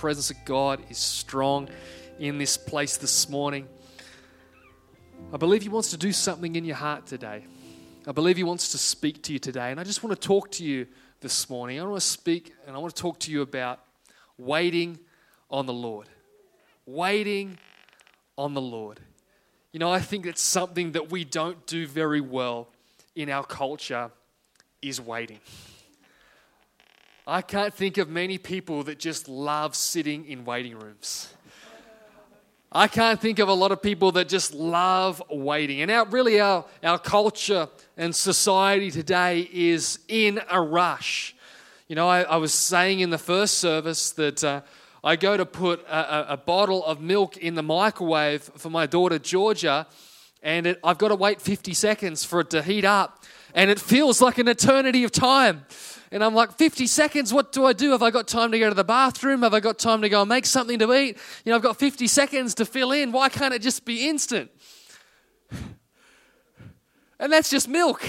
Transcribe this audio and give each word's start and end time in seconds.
presence 0.00 0.30
of 0.30 0.42
God 0.46 0.80
is 0.88 0.96
strong 0.96 1.68
in 2.18 2.38
this 2.38 2.56
place 2.56 2.96
this 2.96 3.28
morning. 3.28 3.68
I 5.30 5.36
believe 5.36 5.60
He 5.60 5.68
wants 5.68 5.90
to 5.90 5.98
do 5.98 6.10
something 6.10 6.56
in 6.56 6.64
your 6.64 6.76
heart 6.76 7.04
today. 7.04 7.44
I 8.06 8.12
believe 8.12 8.38
He 8.38 8.42
wants 8.42 8.70
to 8.70 8.78
speak 8.78 9.22
to 9.24 9.34
you 9.34 9.38
today. 9.38 9.70
And 9.70 9.78
I 9.78 9.84
just 9.84 10.02
want 10.02 10.18
to 10.18 10.26
talk 10.26 10.52
to 10.52 10.64
you 10.64 10.86
this 11.20 11.50
morning. 11.50 11.78
I 11.78 11.82
want 11.82 12.00
to 12.00 12.00
speak 12.00 12.54
and 12.66 12.74
I 12.74 12.78
want 12.78 12.96
to 12.96 13.02
talk 13.02 13.18
to 13.20 13.30
you 13.30 13.42
about 13.42 13.80
waiting 14.38 14.98
on 15.50 15.66
the 15.66 15.74
Lord. 15.74 16.08
Waiting 16.86 17.58
on 18.38 18.54
the 18.54 18.62
Lord. 18.62 19.00
You 19.70 19.80
know, 19.80 19.92
I 19.92 20.00
think 20.00 20.24
it's 20.24 20.40
something 20.40 20.92
that 20.92 21.12
we 21.12 21.24
don't 21.24 21.66
do 21.66 21.86
very 21.86 22.22
well 22.22 22.68
in 23.14 23.28
our 23.28 23.44
culture 23.44 24.10
is 24.80 24.98
waiting. 24.98 25.40
I 27.30 27.42
can't 27.42 27.72
think 27.72 27.96
of 27.96 28.08
many 28.08 28.38
people 28.38 28.82
that 28.82 28.98
just 28.98 29.28
love 29.28 29.76
sitting 29.76 30.26
in 30.26 30.44
waiting 30.44 30.76
rooms. 30.76 31.32
I 32.72 32.88
can't 32.88 33.20
think 33.20 33.38
of 33.38 33.48
a 33.48 33.54
lot 33.54 33.70
of 33.70 33.80
people 33.80 34.10
that 34.12 34.28
just 34.28 34.52
love 34.52 35.22
waiting. 35.30 35.80
And 35.80 35.92
our, 35.92 36.06
really, 36.06 36.40
our, 36.40 36.64
our 36.82 36.98
culture 36.98 37.68
and 37.96 38.12
society 38.12 38.90
today 38.90 39.48
is 39.52 40.00
in 40.08 40.40
a 40.50 40.60
rush. 40.60 41.36
You 41.86 41.94
know, 41.94 42.08
I, 42.08 42.22
I 42.22 42.34
was 42.38 42.52
saying 42.52 42.98
in 42.98 43.10
the 43.10 43.18
first 43.18 43.58
service 43.58 44.10
that 44.12 44.42
uh, 44.42 44.62
I 45.04 45.14
go 45.14 45.36
to 45.36 45.46
put 45.46 45.86
a, 45.86 46.32
a, 46.32 46.36
bottle 46.36 46.84
of 46.84 47.00
milk 47.00 47.36
in 47.36 47.54
the 47.54 47.62
microwave 47.62 48.42
for 48.42 48.70
my 48.70 48.86
daughter 48.86 49.20
Georgia, 49.20 49.86
and 50.42 50.66
it, 50.66 50.80
I've 50.82 50.98
got 50.98 51.08
to 51.08 51.14
wait 51.14 51.40
50 51.40 51.74
seconds 51.74 52.24
for 52.24 52.40
it 52.40 52.50
to 52.50 52.60
heat 52.60 52.84
up, 52.84 53.22
and 53.54 53.70
it 53.70 53.78
feels 53.78 54.20
like 54.20 54.38
an 54.38 54.48
eternity 54.48 55.04
of 55.04 55.12
time. 55.12 55.64
And 56.12 56.24
I'm 56.24 56.34
like, 56.34 56.52
50 56.52 56.86
seconds, 56.88 57.32
what 57.32 57.52
do 57.52 57.64
I 57.64 57.72
do? 57.72 57.92
Have 57.92 58.02
I 58.02 58.10
got 58.10 58.26
time 58.26 58.50
to 58.52 58.58
go 58.58 58.68
to 58.68 58.74
the 58.74 58.84
bathroom? 58.84 59.42
Have 59.42 59.54
I 59.54 59.60
got 59.60 59.78
time 59.78 60.02
to 60.02 60.08
go 60.08 60.22
and 60.22 60.28
make 60.28 60.44
something 60.44 60.78
to 60.80 60.92
eat? 60.92 61.16
You 61.44 61.50
know, 61.50 61.56
I've 61.56 61.62
got 61.62 61.78
50 61.78 62.06
seconds 62.08 62.54
to 62.54 62.64
fill 62.64 62.90
in. 62.90 63.12
Why 63.12 63.28
can't 63.28 63.54
it 63.54 63.62
just 63.62 63.84
be 63.84 64.08
instant? 64.08 64.50
And 67.22 67.30
that's 67.30 67.50
just 67.50 67.68
milk. 67.68 68.02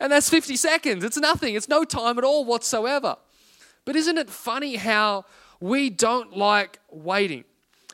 And 0.00 0.10
that's 0.10 0.30
50 0.30 0.56
seconds. 0.56 1.04
It's 1.04 1.18
nothing. 1.18 1.54
It's 1.54 1.68
no 1.68 1.84
time 1.84 2.16
at 2.16 2.24
all 2.24 2.46
whatsoever. 2.46 3.16
But 3.84 3.94
isn't 3.94 4.16
it 4.16 4.30
funny 4.30 4.76
how 4.76 5.26
we 5.64 5.88
don't 5.88 6.36
like 6.36 6.78
waiting. 6.90 7.44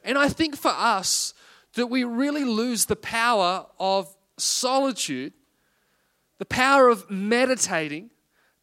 And 0.02 0.18
I 0.18 0.28
think 0.28 0.56
for 0.56 0.72
us, 0.74 1.34
that 1.74 1.86
we 1.86 2.02
really 2.02 2.44
lose 2.44 2.86
the 2.86 2.96
power 2.96 3.66
of 3.78 4.12
solitude, 4.36 5.32
the 6.38 6.44
power 6.44 6.88
of 6.88 7.08
meditating, 7.08 8.10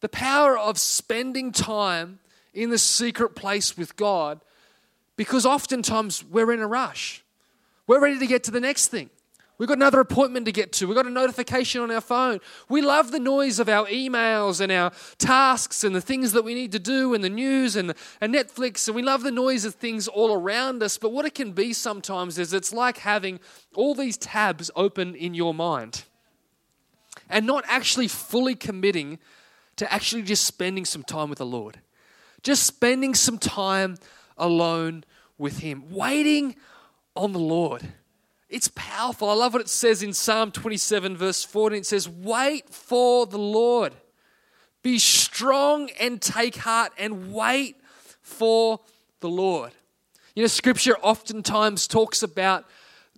the 0.00 0.08
power 0.08 0.56
of 0.56 0.78
spending 0.78 1.52
time 1.52 2.18
in 2.54 2.70
the 2.70 2.78
secret 2.78 3.34
place 3.34 3.76
with 3.76 3.96
God, 3.96 4.40
because 5.16 5.44
oftentimes 5.44 6.24
we're 6.24 6.52
in 6.52 6.60
a 6.60 6.66
rush. 6.66 7.24
We're 7.86 8.00
ready 8.00 8.18
to 8.18 8.26
get 8.26 8.44
to 8.44 8.50
the 8.50 8.60
next 8.60 8.88
thing. 8.88 9.10
We've 9.58 9.68
got 9.68 9.78
another 9.78 9.98
appointment 9.98 10.46
to 10.46 10.52
get 10.52 10.70
to. 10.74 10.86
We've 10.86 10.94
got 10.94 11.06
a 11.06 11.10
notification 11.10 11.80
on 11.80 11.90
our 11.90 12.00
phone. 12.00 12.38
We 12.68 12.80
love 12.80 13.10
the 13.10 13.18
noise 13.18 13.58
of 13.58 13.68
our 13.68 13.86
emails 13.86 14.60
and 14.60 14.70
our 14.70 14.92
tasks 15.18 15.82
and 15.82 15.96
the 15.96 16.00
things 16.00 16.30
that 16.32 16.44
we 16.44 16.54
need 16.54 16.70
to 16.72 16.78
do 16.78 17.12
and 17.12 17.24
the 17.24 17.28
news 17.28 17.74
and, 17.74 17.92
and 18.20 18.32
Netflix. 18.32 18.86
And 18.86 18.94
we 18.94 19.02
love 19.02 19.24
the 19.24 19.32
noise 19.32 19.64
of 19.64 19.74
things 19.74 20.06
all 20.06 20.32
around 20.32 20.80
us. 20.84 20.96
But 20.96 21.10
what 21.10 21.24
it 21.24 21.34
can 21.34 21.52
be 21.52 21.72
sometimes 21.72 22.38
is 22.38 22.52
it's 22.52 22.72
like 22.72 22.98
having 22.98 23.40
all 23.74 23.96
these 23.96 24.16
tabs 24.16 24.70
open 24.76 25.16
in 25.16 25.34
your 25.34 25.52
mind 25.52 26.04
and 27.28 27.44
not 27.44 27.64
actually 27.66 28.06
fully 28.06 28.54
committing 28.54 29.18
to 29.78 29.92
actually 29.92 30.22
just 30.22 30.44
spending 30.44 30.84
some 30.84 31.02
time 31.02 31.30
with 31.30 31.38
the 31.38 31.46
Lord. 31.46 31.80
Just 32.42 32.64
spending 32.64 33.14
some 33.14 33.38
time 33.38 33.96
alone 34.36 35.04
with 35.38 35.58
Him, 35.58 35.90
waiting 35.90 36.56
on 37.16 37.32
the 37.32 37.38
Lord. 37.38 37.82
It's 38.48 38.68
powerful. 38.74 39.28
I 39.28 39.34
love 39.34 39.52
what 39.52 39.62
it 39.62 39.68
says 39.68 40.02
in 40.02 40.12
Psalm 40.12 40.52
27, 40.52 41.16
verse 41.16 41.44
14. 41.44 41.78
It 41.80 41.86
says, 41.86 42.08
Wait 42.08 42.70
for 42.70 43.26
the 43.26 43.38
Lord. 43.38 43.94
Be 44.82 44.98
strong 44.98 45.90
and 46.00 46.20
take 46.22 46.56
heart 46.56 46.92
and 46.96 47.32
wait 47.32 47.76
for 48.20 48.80
the 49.20 49.28
Lord. 49.28 49.72
You 50.34 50.42
know, 50.42 50.48
scripture 50.48 50.96
oftentimes 51.02 51.86
talks 51.86 52.22
about 52.22 52.64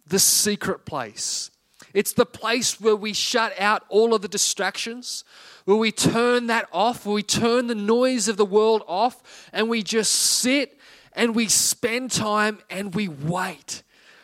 the 0.07 0.19
secret 0.19 0.85
place. 0.85 1.51
It's 1.93 2.13
the 2.13 2.27
place 2.27 2.81
where 2.81 2.97
we 2.97 3.13
shut 3.13 3.53
out 3.59 3.85
all 3.89 4.15
of 4.15 4.23
the 4.23 4.29
distractions, 4.29 5.25
where 5.65 5.77
we 5.77 5.93
turn 5.93 6.47
that 6.47 6.69
off, 6.73 7.05
where 7.05 7.15
we 7.15 7.23
turn 7.23 7.67
the 7.67 7.75
noise 7.75 8.29
of 8.29 8.37
the 8.37 8.45
world 8.45 8.83
off, 8.87 9.51
and 9.53 9.69
we 9.69 9.83
just 9.83 10.13
sit 10.13 10.79
and 11.13 11.35
we 11.35 11.49
spend 11.49 12.11
time 12.11 12.61
and 12.71 12.95
we 12.95 13.09
wait. 13.09 13.83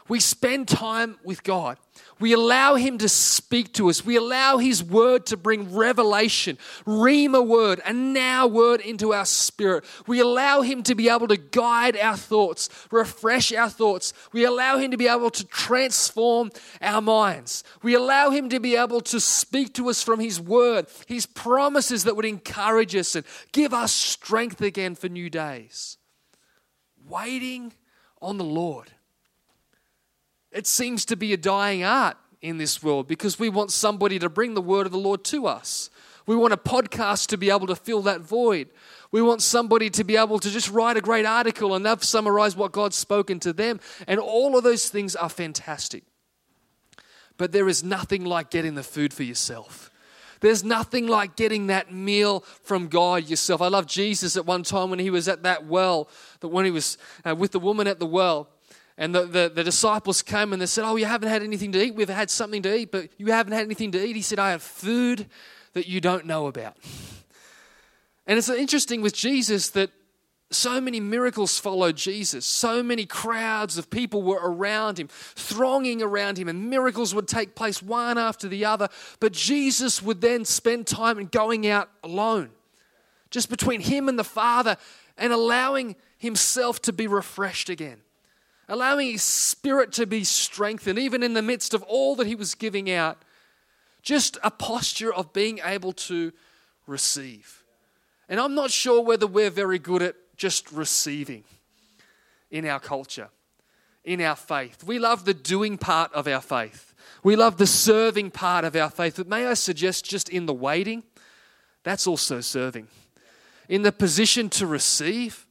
We 0.08 0.20
spend 0.20 0.68
time 0.68 1.18
with 1.24 1.42
God. 1.42 1.78
We 2.18 2.32
allow 2.32 2.76
Him 2.76 2.98
to 2.98 3.08
speak 3.08 3.74
to 3.74 3.90
us. 3.90 4.04
We 4.04 4.16
allow 4.16 4.58
His 4.58 4.82
word 4.82 5.26
to 5.26 5.36
bring 5.36 5.74
revelation, 5.74 6.58
Rhema 6.86 7.46
word, 7.46 7.80
a 7.84 7.92
now 7.92 8.46
word 8.46 8.80
into 8.80 9.12
our 9.12 9.24
spirit. 9.24 9.84
We 10.06 10.20
allow 10.20 10.62
Him 10.62 10.82
to 10.84 10.94
be 10.94 11.08
able 11.08 11.28
to 11.28 11.36
guide 11.36 11.96
our 11.96 12.16
thoughts, 12.16 12.68
refresh 12.90 13.52
our 13.52 13.68
thoughts. 13.68 14.12
We 14.32 14.44
allow 14.44 14.78
Him 14.78 14.92
to 14.92 14.96
be 14.96 15.08
able 15.08 15.30
to 15.30 15.44
transform 15.46 16.50
our 16.80 17.02
minds. 17.02 17.64
We 17.82 17.94
allow 17.94 18.30
Him 18.30 18.48
to 18.50 18.60
be 18.60 18.76
able 18.76 19.00
to 19.02 19.20
speak 19.20 19.74
to 19.74 19.90
us 19.90 20.02
from 20.02 20.20
His 20.20 20.40
word, 20.40 20.86
His 21.06 21.26
promises 21.26 22.04
that 22.04 22.16
would 22.16 22.24
encourage 22.24 22.94
us 22.94 23.14
and 23.14 23.26
give 23.52 23.74
us 23.74 23.92
strength 23.92 24.62
again 24.62 24.94
for 24.94 25.08
new 25.08 25.28
days. 25.28 25.98
Waiting 27.08 27.72
on 28.22 28.38
the 28.38 28.44
Lord. 28.44 28.92
It 30.56 30.66
seems 30.66 31.04
to 31.06 31.16
be 31.16 31.34
a 31.34 31.36
dying 31.36 31.84
art 31.84 32.16
in 32.40 32.56
this 32.56 32.82
world 32.82 33.06
because 33.06 33.38
we 33.38 33.50
want 33.50 33.70
somebody 33.70 34.18
to 34.18 34.30
bring 34.30 34.54
the 34.54 34.62
word 34.62 34.86
of 34.86 34.92
the 34.92 34.98
Lord 34.98 35.22
to 35.24 35.46
us. 35.46 35.90
We 36.26 36.34
want 36.34 36.54
a 36.54 36.56
podcast 36.56 37.26
to 37.28 37.36
be 37.36 37.50
able 37.50 37.66
to 37.66 37.76
fill 37.76 38.00
that 38.02 38.22
void. 38.22 38.68
We 39.12 39.20
want 39.20 39.42
somebody 39.42 39.90
to 39.90 40.02
be 40.02 40.16
able 40.16 40.38
to 40.38 40.50
just 40.50 40.70
write 40.70 40.96
a 40.96 41.02
great 41.02 41.26
article 41.26 41.74
and 41.74 41.84
they've 41.84 42.02
summarized 42.02 42.56
what 42.56 42.72
God's 42.72 42.96
spoken 42.96 43.38
to 43.40 43.52
them. 43.52 43.80
And 44.06 44.18
all 44.18 44.56
of 44.56 44.64
those 44.64 44.88
things 44.88 45.14
are 45.14 45.28
fantastic. 45.28 46.04
But 47.36 47.52
there 47.52 47.68
is 47.68 47.84
nothing 47.84 48.24
like 48.24 48.48
getting 48.48 48.76
the 48.76 48.82
food 48.82 49.12
for 49.12 49.24
yourself. 49.24 49.90
There's 50.40 50.64
nothing 50.64 51.06
like 51.06 51.36
getting 51.36 51.66
that 51.66 51.92
meal 51.92 52.40
from 52.62 52.88
God 52.88 53.28
yourself. 53.28 53.60
I 53.60 53.68
love 53.68 53.86
Jesus 53.86 54.38
at 54.38 54.46
one 54.46 54.62
time 54.62 54.88
when 54.88 55.00
he 55.00 55.10
was 55.10 55.28
at 55.28 55.42
that 55.42 55.66
well, 55.66 56.08
that 56.40 56.48
when 56.48 56.64
he 56.64 56.70
was 56.70 56.96
uh, 57.26 57.36
with 57.36 57.52
the 57.52 57.60
woman 57.60 57.86
at 57.86 57.98
the 57.98 58.06
well, 58.06 58.48
and 58.98 59.14
the, 59.14 59.26
the, 59.26 59.52
the, 59.54 59.64
disciples 59.64 60.22
came 60.22 60.52
and 60.52 60.62
they 60.62 60.66
said, 60.66 60.84
Oh, 60.84 60.96
you 60.96 61.04
haven't 61.04 61.28
had 61.28 61.42
anything 61.42 61.72
to 61.72 61.82
eat. 61.82 61.94
We've 61.94 62.08
had 62.08 62.30
something 62.30 62.62
to 62.62 62.74
eat, 62.74 62.90
but 62.90 63.10
you 63.18 63.26
haven't 63.26 63.52
had 63.52 63.64
anything 63.64 63.92
to 63.92 64.02
eat. 64.02 64.16
He 64.16 64.22
said, 64.22 64.38
I 64.38 64.52
have 64.52 64.62
food 64.62 65.26
that 65.74 65.86
you 65.86 66.00
don't 66.00 66.24
know 66.24 66.46
about. 66.46 66.76
And 68.26 68.38
it's 68.38 68.48
interesting 68.48 69.02
with 69.02 69.14
Jesus 69.14 69.70
that 69.70 69.90
so 70.50 70.80
many 70.80 70.98
miracles 71.00 71.58
followed 71.58 71.96
Jesus. 71.96 72.46
So 72.46 72.82
many 72.82 73.04
crowds 73.04 73.76
of 73.76 73.90
people 73.90 74.22
were 74.22 74.40
around 74.42 74.98
him, 74.98 75.08
thronging 75.08 76.00
around 76.00 76.38
him, 76.38 76.48
and 76.48 76.70
miracles 76.70 77.14
would 77.14 77.28
take 77.28 77.54
place 77.54 77.82
one 77.82 78.16
after 78.16 78.48
the 78.48 78.64
other. 78.64 78.88
But 79.20 79.32
Jesus 79.32 80.00
would 80.00 80.22
then 80.22 80.46
spend 80.46 80.86
time 80.86 81.18
in 81.18 81.26
going 81.26 81.66
out 81.66 81.90
alone, 82.02 82.50
just 83.30 83.50
between 83.50 83.80
him 83.80 84.08
and 84.08 84.18
the 84.18 84.24
Father, 84.24 84.78
and 85.18 85.32
allowing 85.32 85.96
himself 86.16 86.80
to 86.82 86.92
be 86.94 87.06
refreshed 87.06 87.68
again 87.68 88.00
allowing 88.68 89.12
his 89.12 89.22
spirit 89.22 89.92
to 89.92 90.06
be 90.06 90.24
strengthened, 90.24 90.98
even 90.98 91.22
in 91.22 91.34
the 91.34 91.42
midst 91.42 91.74
of 91.74 91.82
all 91.84 92.16
that 92.16 92.26
he 92.26 92.34
was 92.34 92.54
giving 92.54 92.90
out. 92.90 93.22
Just 94.02 94.38
a 94.42 94.50
posture 94.50 95.12
of 95.12 95.32
being 95.32 95.60
able 95.64 95.92
to 95.92 96.32
receive. 96.86 97.64
And 98.28 98.40
I'm 98.40 98.54
not 98.54 98.70
sure 98.70 99.02
whether 99.02 99.26
we're 99.26 99.50
very 99.50 99.78
good 99.78 100.02
at 100.02 100.16
just 100.36 100.70
receiving 100.72 101.44
in 102.50 102.66
our 102.66 102.80
culture, 102.80 103.28
in 104.04 104.20
our 104.20 104.36
faith. 104.36 104.84
We 104.84 104.98
love 104.98 105.24
the 105.24 105.34
doing 105.34 105.78
part 105.78 106.12
of 106.12 106.26
our 106.28 106.40
faith, 106.40 106.94
we 107.22 107.36
love 107.36 107.58
the 107.58 107.66
serving 107.66 108.30
part 108.30 108.64
of 108.64 108.76
our 108.76 108.90
faith. 108.90 109.16
But 109.16 109.28
may 109.28 109.46
I 109.46 109.54
suggest, 109.54 110.04
just 110.04 110.28
in 110.28 110.46
the 110.46 110.54
waiting, 110.54 111.02
that's 111.82 112.06
also 112.06 112.40
serving. 112.40 112.88
In 113.68 113.82
the 113.82 113.92
position 113.92 114.48
to 114.50 114.66
receive, 114.66 115.46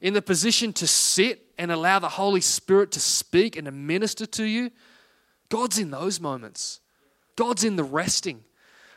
in 0.00 0.14
the 0.14 0.22
position 0.22 0.72
to 0.74 0.86
sit 0.86 1.41
and 1.58 1.70
allow 1.70 1.98
the 1.98 2.08
Holy 2.08 2.40
Spirit 2.40 2.90
to 2.92 3.00
speak 3.00 3.56
and 3.56 3.66
to 3.66 3.72
minister 3.72 4.26
to 4.26 4.44
you, 4.44 4.70
God's 5.48 5.78
in 5.78 5.90
those 5.90 6.20
moments. 6.20 6.80
God's 7.36 7.64
in 7.64 7.76
the 7.76 7.84
resting. 7.84 8.44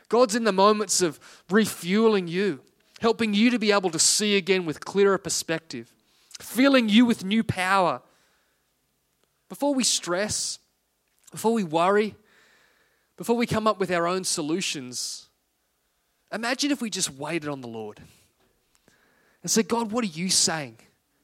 God's 0.10 0.36
in 0.36 0.44
the 0.44 0.52
moments 0.52 1.02
of 1.02 1.19
refueling 1.50 2.28
you, 2.28 2.62
helping 3.02 3.34
you 3.34 3.50
to 3.50 3.60
be 3.60 3.72
able 3.72 3.90
to 3.90 4.00
see 4.00 4.38
again 4.38 4.66
with 4.66 4.86
clearer 4.86 5.18
perspective, 5.18 5.92
filling 6.40 6.90
you 6.90 7.06
with 7.06 7.24
new 7.24 7.44
power. 7.44 8.02
Before 9.50 9.74
we 9.74 9.84
stress, 9.84 10.60
before 11.31 11.54
we 11.54 11.63
worry, 11.63 12.16
before 13.18 13.36
we 13.36 13.48
come 13.48 13.68
up 13.68 13.80
with 13.80 13.92
our 13.92 14.07
own 14.07 14.24
solutions, 14.24 15.28
imagine 16.31 16.72
if 16.72 16.81
we 16.81 16.90
just 16.90 17.12
waited 17.12 17.50
on 17.50 17.62
the 17.62 17.68
Lord 17.68 18.00
and 19.42 19.52
said, 19.52 19.68
God, 19.68 19.92
what 19.92 20.04
are 20.04 20.07
you 20.07 20.30
saying? 20.30 20.78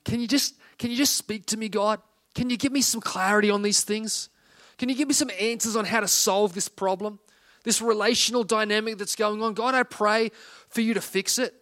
Can 0.06 0.20
you 0.20 0.28
just 0.28 0.56
can 0.78 0.90
you 0.90 0.98
just 0.98 1.16
speak 1.16 1.46
to 1.48 1.58
me, 1.58 1.70
God? 1.70 2.00
Can 2.34 2.50
you 2.50 2.58
give 2.58 2.72
me 2.72 2.82
some 2.82 3.02
clarity 3.02 3.50
on 3.50 3.62
these 3.62 3.84
things? 3.84 4.30
Can 4.78 4.90
you 4.90 4.96
give 4.96 5.08
me 5.08 5.14
some 5.14 5.30
answers 5.40 5.76
on 5.76 5.86
how 5.86 6.00
to 6.00 6.08
solve 6.08 6.54
this 6.54 6.68
problem? 6.68 7.20
This 7.64 7.82
relational 7.82 8.44
dynamic 8.44 8.98
that's 8.98 9.16
going 9.16 9.44
on. 9.44 9.54
God, 9.54 9.76
I 9.76 9.84
pray 9.84 10.32
for 10.70 10.82
you 10.82 10.96
to 10.96 11.02
fix 11.02 11.38
it. 11.38 11.54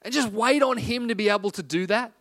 And 0.00 0.14
just 0.14 0.32
wait 0.32 0.62
on 0.62 0.78
him 0.78 1.08
to 1.08 1.14
be 1.14 1.28
able 1.28 1.50
to 1.50 1.62
do 1.62 1.86
that. 1.88 2.12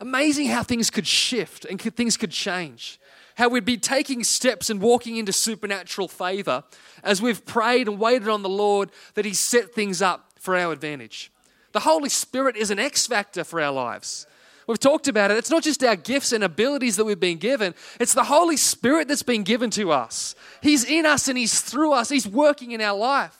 Amazing 0.00 0.48
how 0.48 0.62
things 0.62 0.90
could 0.90 1.06
shift 1.06 1.64
and 1.64 1.80
things 1.80 2.16
could 2.16 2.30
change. 2.30 2.98
How 3.36 3.48
we'd 3.48 3.64
be 3.64 3.76
taking 3.76 4.24
steps 4.24 4.70
and 4.70 4.80
walking 4.80 5.16
into 5.16 5.32
supernatural 5.32 6.08
favor 6.08 6.64
as 7.02 7.20
we've 7.20 7.44
prayed 7.44 7.88
and 7.88 7.98
waited 7.98 8.28
on 8.28 8.42
the 8.42 8.48
Lord 8.48 8.90
that 9.14 9.24
He 9.24 9.34
set 9.34 9.74
things 9.74 10.00
up 10.00 10.30
for 10.38 10.56
our 10.56 10.72
advantage. 10.72 11.30
The 11.72 11.80
Holy 11.80 12.08
Spirit 12.08 12.56
is 12.56 12.70
an 12.70 12.78
X 12.78 13.06
factor 13.06 13.44
for 13.44 13.60
our 13.60 13.72
lives. 13.72 14.26
We've 14.66 14.78
talked 14.78 15.08
about 15.08 15.30
it. 15.30 15.36
It's 15.36 15.50
not 15.50 15.62
just 15.62 15.84
our 15.84 15.96
gifts 15.96 16.32
and 16.32 16.42
abilities 16.42 16.96
that 16.96 17.04
we've 17.04 17.20
been 17.20 17.38
given, 17.38 17.74
it's 18.00 18.14
the 18.14 18.24
Holy 18.24 18.56
Spirit 18.56 19.08
that's 19.08 19.22
been 19.22 19.42
given 19.42 19.70
to 19.70 19.92
us. 19.92 20.34
He's 20.62 20.84
in 20.84 21.04
us 21.06 21.28
and 21.28 21.36
He's 21.36 21.60
through 21.60 21.92
us, 21.92 22.08
He's 22.08 22.26
working 22.26 22.72
in 22.72 22.80
our 22.80 22.96
life. 22.96 23.36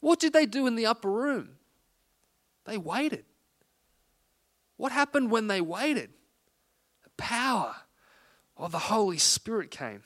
What 0.00 0.18
did 0.18 0.32
they 0.32 0.46
do 0.46 0.66
in 0.66 0.74
the 0.74 0.86
upper 0.86 1.10
room? 1.10 1.50
They 2.64 2.76
waited. 2.76 3.24
What 4.76 4.90
happened 4.90 5.30
when 5.30 5.46
they 5.46 5.60
waited? 5.60 6.10
The 7.04 7.10
power 7.16 7.76
of 8.56 8.72
the 8.72 8.78
Holy 8.78 9.18
Spirit 9.18 9.70
came. 9.70 10.02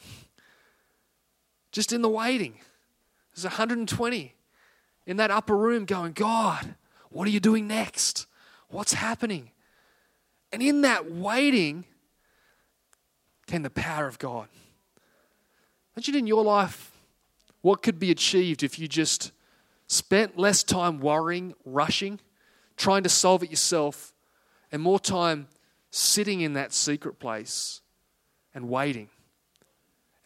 Just 1.73 1.93
in 1.93 2.03
the 2.03 2.09
waiting, 2.09 2.59
there's 3.35 3.44
120 3.44 4.35
in 5.06 5.17
that 5.17 5.31
upper 5.31 5.56
room 5.56 5.85
going, 5.87 6.12
God, 6.12 6.75
what 7.11 7.27
are 7.27 7.31
you 7.31 7.41
doing 7.41 7.67
next? 7.67 8.27
What's 8.69 8.93
happening? 8.93 9.50
And 10.52 10.62
in 10.62 10.82
that 10.82 11.10
waiting 11.10 11.84
came 13.46 13.62
the 13.62 13.70
power 13.70 14.06
of 14.06 14.19
God. 14.19 14.48
Imagine 15.96 16.16
in 16.16 16.26
your 16.26 16.44
life 16.44 16.93
what 17.62 17.82
could 17.82 17.98
be 17.98 18.10
achieved 18.10 18.62
if 18.62 18.78
you 18.78 18.87
just 18.87 19.32
spent 19.87 20.38
less 20.38 20.62
time 20.62 21.00
worrying, 21.00 21.54
rushing, 21.64 22.20
trying 22.76 23.02
to 23.02 23.08
solve 23.08 23.43
it 23.43 23.50
yourself, 23.50 24.12
and 24.70 24.82
more 24.82 25.00
time 25.00 25.48
sitting 25.90 26.40
in 26.40 26.52
that 26.54 26.72
secret 26.72 27.19
place 27.19 27.81
and 28.54 28.69
waiting 28.69 29.08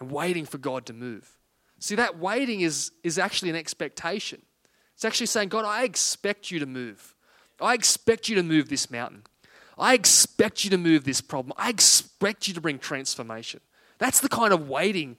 and 0.00 0.11
waiting 0.11 0.44
for 0.44 0.58
God 0.58 0.87
to 0.87 0.93
move. 0.93 1.38
See, 1.78 1.94
that 1.94 2.19
waiting 2.19 2.62
is, 2.62 2.93
is 3.02 3.19
actually 3.19 3.50
an 3.50 3.56
expectation. 3.56 4.43
It's 4.94 5.05
actually 5.05 5.26
saying, 5.26 5.49
God, 5.49 5.64
I 5.64 5.84
expect 5.84 6.50
you 6.50 6.58
to 6.58 6.67
move. 6.67 7.14
I 7.61 7.75
expect 7.75 8.28
you 8.28 8.37
to 8.37 8.43
move 8.43 8.69
this 8.69 8.90
mountain. 8.90 9.22
I 9.81 9.94
expect 9.94 10.65
you 10.65 10.71
to 10.71 10.79
move 10.79 11.05
this 11.05 11.21
problem. 11.21 11.55
I 11.56 11.71
expect 11.71 12.47
you 12.47 12.55
to 12.55 12.61
bring 12.61 12.79
transformation. 12.79 13.61
That's 13.99 14.21
the 14.21 14.29
kind 14.29 14.53
of 14.53 14.69
waiting 14.69 15.17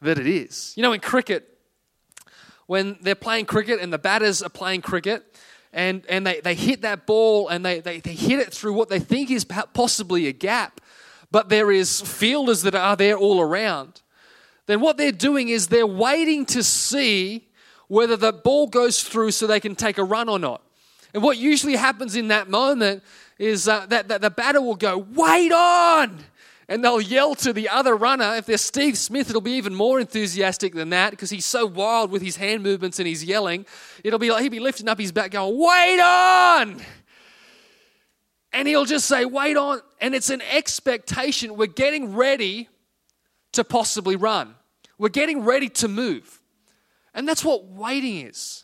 that 0.00 0.18
it 0.18 0.26
is. 0.26 0.74
You 0.76 0.82
know, 0.82 0.92
in 0.92 1.00
cricket, 1.00 1.48
when 2.66 2.98
they're 3.00 3.14
playing 3.14 3.46
cricket 3.46 3.80
and 3.80 3.92
the 3.92 3.98
batters 3.98 4.42
are 4.42 4.48
playing 4.48 4.82
cricket, 4.82 5.24
and, 5.72 6.04
and 6.08 6.26
they, 6.26 6.40
they 6.40 6.54
hit 6.54 6.82
that 6.82 7.06
ball 7.06 7.48
and 7.48 7.64
they, 7.64 7.80
they, 7.80 8.00
they 8.00 8.12
hit 8.12 8.38
it 8.38 8.52
through 8.52 8.74
what 8.74 8.88
they 8.88 8.98
think 8.98 9.30
is 9.30 9.44
possibly 9.44 10.26
a 10.26 10.32
gap, 10.32 10.80
but 11.30 11.48
there 11.48 11.72
is 11.72 12.00
fielders 12.00 12.62
that 12.62 12.74
are 12.74 12.96
there 12.96 13.16
all 13.16 13.40
around, 13.40 14.02
then 14.66 14.80
what 14.80 14.96
they're 14.96 15.12
doing 15.12 15.48
is 15.48 15.68
they're 15.68 15.86
waiting 15.86 16.44
to 16.46 16.62
see 16.62 17.48
whether 17.88 18.16
the 18.16 18.32
ball 18.32 18.66
goes 18.66 19.02
through 19.02 19.30
so 19.30 19.46
they 19.46 19.60
can 19.60 19.74
take 19.74 19.98
a 19.98 20.04
run 20.04 20.28
or 20.28 20.38
not. 20.38 20.62
And 21.14 21.22
what 21.22 21.36
usually 21.36 21.76
happens 21.76 22.16
in 22.16 22.28
that 22.28 22.48
moment 22.48 23.02
is 23.42 23.66
uh, 23.66 23.86
that, 23.86 24.08
that 24.08 24.20
the 24.20 24.30
batter 24.30 24.60
will 24.60 24.76
go, 24.76 24.98
wait 24.98 25.52
on! 25.52 26.20
and 26.68 26.82
they'll 26.82 27.00
yell 27.00 27.34
to 27.34 27.52
the 27.52 27.68
other 27.68 27.94
runner. 27.94 28.36
If 28.36 28.46
they're 28.46 28.56
Steve 28.56 28.96
Smith, 28.96 29.28
it'll 29.28 29.42
be 29.42 29.52
even 29.52 29.74
more 29.74 30.00
enthusiastic 30.00 30.72
than 30.74 30.88
that 30.90 31.10
because 31.10 31.28
he's 31.28 31.44
so 31.44 31.66
wild 31.66 32.10
with 32.10 32.22
his 32.22 32.36
hand 32.36 32.62
movements 32.62 32.98
and 32.98 33.06
his 33.06 33.22
yelling. 33.22 33.66
It'll 34.02 34.18
be 34.18 34.30
like 34.30 34.42
he'll 34.42 34.50
be 34.50 34.60
lifting 34.60 34.88
up 34.88 34.98
his 34.98 35.12
back, 35.12 35.32
going, 35.32 35.58
Wait 35.58 36.00
on! 36.00 36.80
And 38.54 38.68
he'll 38.68 38.86
just 38.86 39.06
say, 39.06 39.26
Wait 39.26 39.56
on. 39.56 39.80
And 40.00 40.14
it's 40.14 40.30
an 40.30 40.40
expectation. 40.40 41.56
We're 41.56 41.66
getting 41.66 42.14
ready 42.14 42.68
to 43.52 43.64
possibly 43.64 44.16
run, 44.16 44.54
we're 44.96 45.08
getting 45.10 45.44
ready 45.44 45.68
to 45.68 45.88
move. 45.88 46.40
And 47.12 47.28
that's 47.28 47.44
what 47.44 47.66
waiting 47.66 48.26
is. 48.26 48.61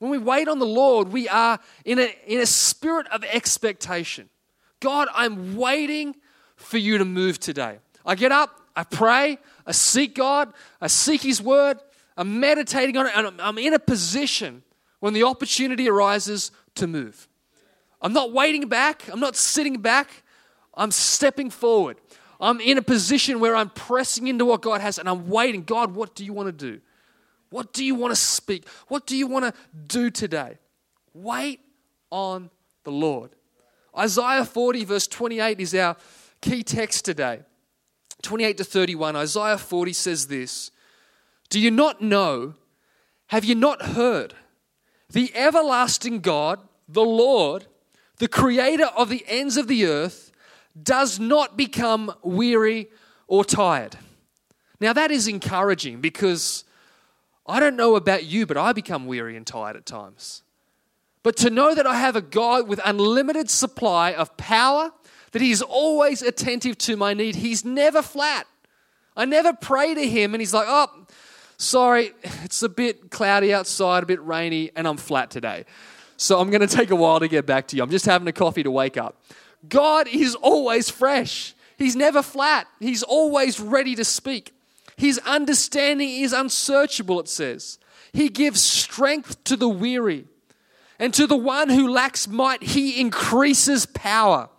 When 0.00 0.10
we 0.10 0.18
wait 0.18 0.48
on 0.48 0.58
the 0.58 0.66
Lord, 0.66 1.12
we 1.12 1.28
are 1.28 1.60
in 1.84 1.98
a, 1.98 2.16
in 2.26 2.40
a 2.40 2.46
spirit 2.46 3.06
of 3.08 3.22
expectation. 3.22 4.30
God, 4.80 5.08
I'm 5.14 5.56
waiting 5.56 6.16
for 6.56 6.78
you 6.78 6.98
to 6.98 7.04
move 7.04 7.38
today. 7.38 7.78
I 8.04 8.14
get 8.14 8.32
up, 8.32 8.60
I 8.74 8.84
pray, 8.84 9.38
I 9.66 9.72
seek 9.72 10.14
God, 10.14 10.52
I 10.80 10.86
seek 10.86 11.20
His 11.20 11.42
word, 11.42 11.78
I'm 12.16 12.40
meditating 12.40 12.96
on 12.96 13.06
it, 13.06 13.12
and 13.14 13.40
I'm 13.40 13.58
in 13.58 13.74
a 13.74 13.78
position 13.78 14.62
when 15.00 15.12
the 15.12 15.22
opportunity 15.24 15.88
arises 15.88 16.50
to 16.76 16.86
move. 16.86 17.28
I'm 18.00 18.14
not 18.14 18.32
waiting 18.32 18.68
back, 18.68 19.06
I'm 19.12 19.20
not 19.20 19.36
sitting 19.36 19.82
back, 19.82 20.22
I'm 20.74 20.90
stepping 20.90 21.50
forward. 21.50 21.98
I'm 22.40 22.58
in 22.58 22.78
a 22.78 22.82
position 22.82 23.38
where 23.38 23.54
I'm 23.54 23.68
pressing 23.68 24.28
into 24.28 24.46
what 24.46 24.62
God 24.62 24.80
has 24.80 24.98
and 24.98 25.06
I'm 25.06 25.28
waiting. 25.28 25.62
God, 25.62 25.94
what 25.94 26.14
do 26.14 26.24
you 26.24 26.32
want 26.32 26.46
to 26.46 26.52
do? 26.52 26.80
What 27.50 27.72
do 27.72 27.84
you 27.84 27.94
want 27.94 28.12
to 28.12 28.20
speak? 28.20 28.66
What 28.88 29.06
do 29.06 29.16
you 29.16 29.26
want 29.26 29.44
to 29.44 29.54
do 29.86 30.10
today? 30.10 30.58
Wait 31.12 31.60
on 32.10 32.50
the 32.84 32.92
Lord. 32.92 33.30
Isaiah 33.96 34.44
40, 34.44 34.84
verse 34.84 35.06
28 35.06 35.60
is 35.60 35.74
our 35.74 35.96
Key 36.40 36.62
text 36.62 37.04
today 37.04 37.40
28 38.22 38.58
to 38.58 38.64
31, 38.64 39.16
Isaiah 39.16 39.58
40 39.58 39.92
says 39.92 40.26
this 40.26 40.70
Do 41.48 41.60
you 41.60 41.70
not 41.70 42.00
know? 42.00 42.54
Have 43.28 43.44
you 43.44 43.54
not 43.54 43.82
heard? 43.82 44.34
The 45.10 45.34
everlasting 45.36 46.20
God, 46.20 46.60
the 46.88 47.04
Lord, 47.04 47.66
the 48.18 48.28
creator 48.28 48.86
of 48.96 49.08
the 49.08 49.24
ends 49.28 49.56
of 49.56 49.68
the 49.68 49.86
earth, 49.86 50.32
does 50.80 51.18
not 51.18 51.56
become 51.56 52.12
weary 52.22 52.88
or 53.26 53.44
tired. 53.44 53.96
Now, 54.80 54.92
that 54.92 55.10
is 55.10 55.28
encouraging 55.28 56.00
because 56.00 56.64
I 57.50 57.60
don't 57.60 57.76
know 57.76 57.96
about 57.96 58.24
you, 58.24 58.46
but 58.46 58.56
I 58.56 58.72
become 58.72 59.06
weary 59.06 59.36
and 59.36 59.46
tired 59.46 59.76
at 59.76 59.86
times. 59.86 60.42
But 61.22 61.36
to 61.38 61.50
know 61.50 61.74
that 61.74 61.86
I 61.86 61.96
have 61.96 62.16
a 62.16 62.22
God 62.22 62.68
with 62.68 62.80
unlimited 62.84 63.50
supply 63.50 64.12
of 64.12 64.36
power 64.36 64.92
that 65.32 65.42
He's 65.42 65.62
always 65.62 66.22
attentive 66.22 66.78
to 66.78 66.96
my 66.96 67.14
need. 67.14 67.36
He's 67.36 67.64
never 67.64 68.02
flat. 68.02 68.46
I 69.16 69.24
never 69.24 69.52
pray 69.52 69.94
to 69.94 70.08
Him 70.08 70.34
and 70.34 70.40
He's 70.40 70.54
like, 70.54 70.66
oh, 70.68 71.06
sorry, 71.56 72.12
it's 72.44 72.62
a 72.62 72.68
bit 72.68 73.10
cloudy 73.10 73.52
outside, 73.52 74.02
a 74.02 74.06
bit 74.06 74.22
rainy, 74.24 74.70
and 74.74 74.88
I'm 74.88 74.96
flat 74.96 75.30
today. 75.30 75.64
So 76.16 76.40
I'm 76.40 76.50
going 76.50 76.66
to 76.66 76.76
take 76.76 76.90
a 76.90 76.96
while 76.96 77.20
to 77.20 77.28
get 77.28 77.46
back 77.46 77.68
to 77.68 77.76
you. 77.76 77.82
I'm 77.82 77.90
just 77.90 78.06
having 78.06 78.28
a 78.28 78.32
coffee 78.32 78.62
to 78.62 78.70
wake 78.70 78.96
up. 78.96 79.22
God 79.68 80.08
is 80.08 80.34
always 80.34 80.90
fresh. 80.90 81.54
He's 81.78 81.96
never 81.96 82.22
flat. 82.22 82.66
He's 82.78 83.02
always 83.02 83.58
ready 83.58 83.94
to 83.94 84.04
speak. 84.04 84.52
His 85.00 85.18
understanding 85.24 86.10
is 86.10 86.34
unsearchable, 86.34 87.20
it 87.20 87.28
says. 87.28 87.78
He 88.12 88.28
gives 88.28 88.60
strength 88.60 89.42
to 89.44 89.56
the 89.56 89.66
weary. 89.66 90.26
And 90.98 91.14
to 91.14 91.26
the 91.26 91.38
one 91.38 91.70
who 91.70 91.88
lacks 91.88 92.28
might, 92.28 92.62
he 92.62 93.00
increases 93.00 93.86
power. 93.86 94.50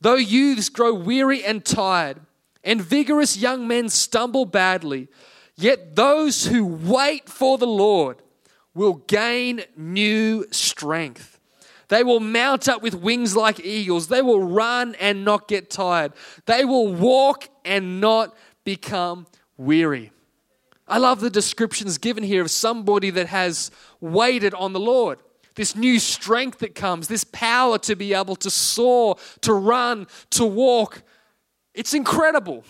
Though 0.00 0.16
youths 0.16 0.68
grow 0.68 0.92
weary 0.92 1.44
and 1.44 1.64
tired, 1.64 2.18
and 2.64 2.82
vigorous 2.82 3.36
young 3.36 3.68
men 3.68 3.90
stumble 3.90 4.44
badly, 4.44 5.06
yet 5.54 5.94
those 5.94 6.46
who 6.46 6.64
wait 6.66 7.28
for 7.28 7.58
the 7.58 7.66
Lord 7.66 8.20
will 8.74 8.94
gain 8.94 9.62
new 9.76 10.46
strength. 10.50 11.38
They 11.86 12.02
will 12.02 12.20
mount 12.20 12.68
up 12.68 12.82
with 12.82 12.94
wings 12.96 13.36
like 13.36 13.60
eagles. 13.60 14.08
They 14.08 14.20
will 14.20 14.42
run 14.42 14.96
and 14.96 15.24
not 15.24 15.46
get 15.46 15.70
tired. 15.70 16.12
They 16.46 16.64
will 16.64 16.92
walk 16.92 17.48
and 17.64 18.00
not 18.00 18.36
become 18.68 19.26
weary. 19.56 20.12
I 20.86 20.98
love 20.98 21.20
the 21.20 21.30
descriptions 21.30 21.96
given 21.96 22.22
here 22.22 22.42
of 22.42 22.50
somebody 22.50 23.08
that 23.08 23.28
has 23.28 23.70
waited 23.98 24.52
on 24.52 24.74
the 24.74 24.80
Lord 24.80 25.20
this 25.54 25.74
new 25.74 25.98
strength 25.98 26.58
that 26.58 26.74
comes, 26.74 27.08
this 27.08 27.24
power 27.24 27.78
to 27.78 27.96
be 27.96 28.12
able 28.12 28.36
to 28.36 28.50
soar, 28.50 29.16
to 29.40 29.54
run, 29.54 30.06
to 30.30 30.44
walk. 30.44 31.02
It's 31.72 31.94
incredible. 31.94 32.62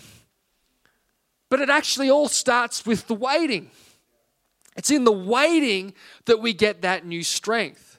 But 1.51 1.61
it 1.61 1.69
actually 1.69 2.09
all 2.09 2.29
starts 2.29 2.87
with 2.87 3.09
the 3.09 3.15
waiting. 3.15 3.71
It's 4.77 4.93
in 4.93 5.03
the 5.03 5.13
waiting 5.13 5.95
that 6.27 6.41
we 6.41 6.55
get 6.55 6.81
that 6.83 7.05
new 7.05 7.25
strength. 7.25 7.99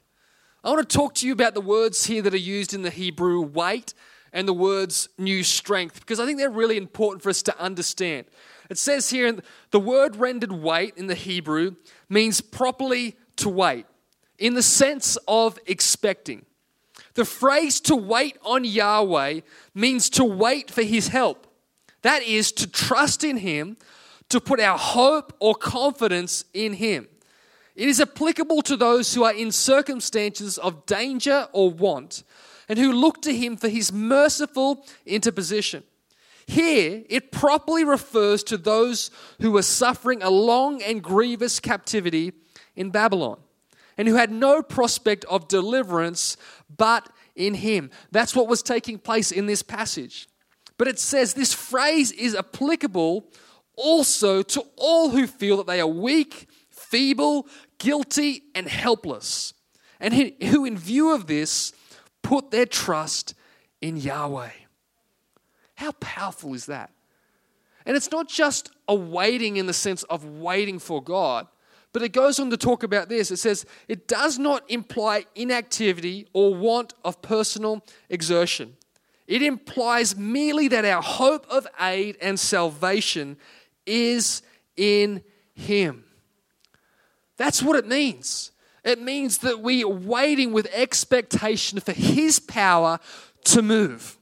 I 0.64 0.70
want 0.70 0.88
to 0.88 0.96
talk 0.96 1.14
to 1.16 1.26
you 1.26 1.34
about 1.34 1.52
the 1.52 1.60
words 1.60 2.06
here 2.06 2.22
that 2.22 2.32
are 2.32 2.48
used 2.56 2.72
in 2.72 2.80
the 2.80 2.90
Hebrew 2.90 3.42
wait 3.42 3.92
and 4.32 4.46
the 4.46 4.52
words 4.52 5.08
new 5.18 5.42
strength 5.42 6.00
because 6.00 6.20
I 6.20 6.26
think 6.26 6.38
they're 6.38 6.50
really 6.50 6.76
important 6.76 7.22
for 7.22 7.30
us 7.30 7.42
to 7.42 7.58
understand. 7.58 8.26
It 8.68 8.78
says 8.78 9.10
here 9.10 9.36
the 9.70 9.80
word 9.80 10.16
rendered 10.16 10.52
wait 10.52 10.96
in 10.96 11.06
the 11.06 11.14
Hebrew 11.14 11.76
means 12.08 12.40
properly 12.40 13.16
to 13.36 13.48
wait 13.48 13.86
in 14.38 14.54
the 14.54 14.62
sense 14.62 15.18
of 15.28 15.58
expecting. 15.66 16.44
The 17.14 17.24
phrase 17.24 17.80
to 17.82 17.96
wait 17.96 18.38
on 18.44 18.64
Yahweh 18.64 19.40
means 19.74 20.08
to 20.10 20.24
wait 20.24 20.70
for 20.70 20.82
his 20.82 21.08
help. 21.08 21.46
That 22.02 22.22
is, 22.22 22.52
to 22.52 22.66
trust 22.66 23.24
in 23.24 23.38
him, 23.38 23.76
to 24.30 24.40
put 24.40 24.60
our 24.60 24.78
hope 24.78 25.34
or 25.40 25.54
confidence 25.54 26.44
in 26.54 26.74
him. 26.74 27.08
It 27.74 27.88
is 27.88 28.00
applicable 28.00 28.62
to 28.62 28.76
those 28.76 29.12
who 29.14 29.24
are 29.24 29.34
in 29.34 29.52
circumstances 29.52 30.56
of 30.58 30.86
danger 30.86 31.48
or 31.52 31.70
want 31.70 32.22
and 32.70 32.78
who 32.78 32.92
look 32.92 33.20
to 33.20 33.34
him 33.34 33.56
for 33.56 33.68
his 33.68 33.92
merciful 33.92 34.86
interposition. 35.04 35.82
Here, 36.46 37.02
it 37.08 37.32
properly 37.32 37.84
refers 37.84 38.44
to 38.44 38.56
those 38.56 39.10
who 39.40 39.50
were 39.50 39.62
suffering 39.62 40.22
a 40.22 40.30
long 40.30 40.80
and 40.80 41.02
grievous 41.02 41.58
captivity 41.58 42.32
in 42.76 42.90
Babylon 42.90 43.40
and 43.98 44.06
who 44.06 44.14
had 44.14 44.30
no 44.30 44.62
prospect 44.62 45.24
of 45.24 45.48
deliverance 45.48 46.36
but 46.76 47.08
in 47.34 47.54
him. 47.54 47.90
That's 48.12 48.36
what 48.36 48.46
was 48.46 48.62
taking 48.62 49.00
place 49.00 49.32
in 49.32 49.46
this 49.46 49.64
passage. 49.64 50.28
But 50.78 50.86
it 50.86 51.00
says 51.00 51.34
this 51.34 51.52
phrase 51.52 52.12
is 52.12 52.36
applicable 52.36 53.26
also 53.74 54.42
to 54.42 54.64
all 54.76 55.10
who 55.10 55.26
feel 55.26 55.56
that 55.56 55.66
they 55.66 55.80
are 55.80 55.88
weak, 55.88 56.48
feeble, 56.70 57.48
guilty, 57.78 58.44
and 58.54 58.68
helpless, 58.68 59.54
and 59.98 60.14
who, 60.14 60.64
in 60.64 60.78
view 60.78 61.12
of 61.12 61.26
this, 61.26 61.72
put 62.30 62.52
their 62.52 62.64
trust 62.64 63.34
in 63.80 63.96
Yahweh. 63.96 64.52
How 65.74 65.90
powerful 65.90 66.54
is 66.54 66.66
that? 66.66 66.92
And 67.84 67.96
it's 67.96 68.12
not 68.12 68.28
just 68.28 68.70
a 68.86 68.94
waiting 68.94 69.56
in 69.56 69.66
the 69.66 69.72
sense 69.72 70.04
of 70.04 70.24
waiting 70.24 70.78
for 70.78 71.02
God, 71.02 71.48
but 71.92 72.02
it 72.02 72.12
goes 72.12 72.38
on 72.38 72.50
to 72.50 72.56
talk 72.56 72.84
about 72.84 73.08
this. 73.08 73.32
It 73.32 73.38
says, 73.38 73.66
it 73.88 74.06
does 74.06 74.38
not 74.38 74.62
imply 74.70 75.24
inactivity 75.34 76.28
or 76.32 76.54
want 76.54 76.94
of 77.04 77.20
personal 77.20 77.84
exertion. 78.08 78.76
It 79.26 79.42
implies 79.42 80.16
merely 80.16 80.68
that 80.68 80.84
our 80.84 81.02
hope 81.02 81.48
of 81.50 81.66
aid 81.80 82.16
and 82.22 82.38
salvation 82.38 83.38
is 83.86 84.42
in 84.76 85.24
Him. 85.54 86.04
That's 87.38 87.60
what 87.60 87.74
it 87.74 87.88
means. 87.88 88.52
It 88.84 89.00
means 89.00 89.38
that 89.38 89.60
we 89.60 89.84
are 89.84 89.88
waiting 89.88 90.52
with 90.52 90.66
expectation 90.72 91.80
for 91.80 91.92
His 91.92 92.38
power 92.40 92.98
to 93.44 93.62
move. 93.62 94.16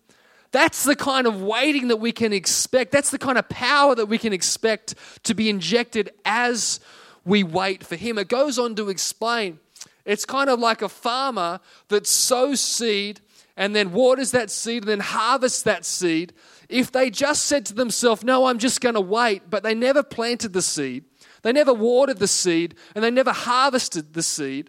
That's 0.51 0.85
the 0.85 0.97
kind 0.97 1.27
of 1.27 1.43
waiting 1.43 1.89
that 1.89 1.99
we 1.99 2.13
can 2.13 2.33
expect. 2.33 2.91
That's 2.91 3.11
the 3.11 3.19
kind 3.19 3.39
of 3.39 3.49
power 3.49 3.95
that 3.95 4.07
we 4.07 4.19
can 4.19 4.33
expect 4.33 4.95
to 5.25 5.35
be 5.35 5.51
injected 5.51 6.11
as 6.25 6.81
we 7.25 7.43
wait 7.43 7.85
for 7.85 7.97
Him. 7.97 8.19
It 8.19 8.29
goes 8.29 8.59
on 8.59 8.75
to 8.77 8.89
explain 8.89 9.59
it's 10.05 10.25
kind 10.25 10.49
of 10.49 10.59
like 10.59 10.81
a 10.81 10.89
farmer 10.89 11.61
that 11.89 12.07
sows 12.07 12.63
seed 12.63 13.21
and 13.59 13.77
then 13.77 13.93
waters 13.93 14.31
that 14.31 14.51
seed 14.51 14.85
and 14.85 14.89
then 14.89 15.01
harvests 15.01 15.63
that 15.63 15.85
seed. 15.85 16.33
If 16.71 16.91
they 16.93 17.11
just 17.11 17.45
said 17.45 17.67
to 17.67 17.75
themselves, 17.75 18.25
No, 18.25 18.47
I'm 18.47 18.59
just 18.59 18.81
going 18.81 18.95
to 18.95 19.03
wait, 19.03 19.51
but 19.51 19.63
they 19.63 19.75
never 19.75 20.03
planted 20.03 20.55
the 20.55 20.63
seed, 20.63 21.05
they 21.49 21.53
never 21.55 21.73
watered 21.73 22.19
the 22.19 22.29
seed, 22.29 22.75
and 22.95 23.03
they 23.03 23.11
never 23.11 23.33
harvested 23.33 24.13
the 24.13 24.23
seed, 24.23 24.69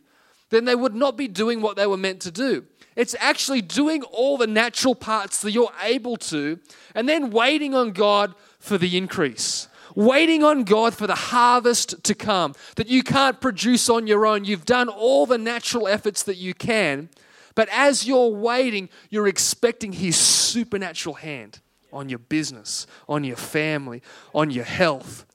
then 0.49 0.63
they 0.63 0.75
would 0.75 0.95
not 0.95 1.17
be 1.17 1.27
doing 1.27 1.59
what 1.59 1.75
they 1.75 1.85
were 1.85 1.97
meant 1.97 2.21
to 2.21 2.31
do. 2.31 2.65
It's 2.95 3.17
actually 3.19 3.61
doing 3.61 4.01
all 4.03 4.37
the 4.37 4.47
natural 4.47 4.95
parts 4.95 5.41
that 5.41 5.51
you're 5.51 5.73
able 5.83 6.15
to, 6.15 6.57
and 6.95 7.09
then 7.09 7.31
waiting 7.31 7.75
on 7.75 7.91
God 7.91 8.33
for 8.59 8.77
the 8.77 8.95
increase. 8.95 9.67
Waiting 9.93 10.41
on 10.41 10.63
God 10.63 10.95
for 10.95 11.05
the 11.05 11.15
harvest 11.15 12.01
to 12.05 12.15
come 12.15 12.53
that 12.77 12.87
you 12.87 13.03
can't 13.03 13.41
produce 13.41 13.89
on 13.89 14.07
your 14.07 14.25
own. 14.25 14.45
You've 14.45 14.63
done 14.63 14.87
all 14.87 15.25
the 15.25 15.37
natural 15.37 15.85
efforts 15.85 16.23
that 16.23 16.37
you 16.37 16.53
can, 16.53 17.09
but 17.55 17.67
as 17.73 18.07
you're 18.07 18.29
waiting, 18.29 18.87
you're 19.09 19.27
expecting 19.27 19.91
His 19.91 20.15
supernatural 20.15 21.15
hand 21.15 21.59
on 21.91 22.07
your 22.07 22.19
business, 22.19 22.87
on 23.09 23.25
your 23.25 23.35
family, 23.35 24.01
on 24.33 24.49
your 24.49 24.63
health, 24.63 25.25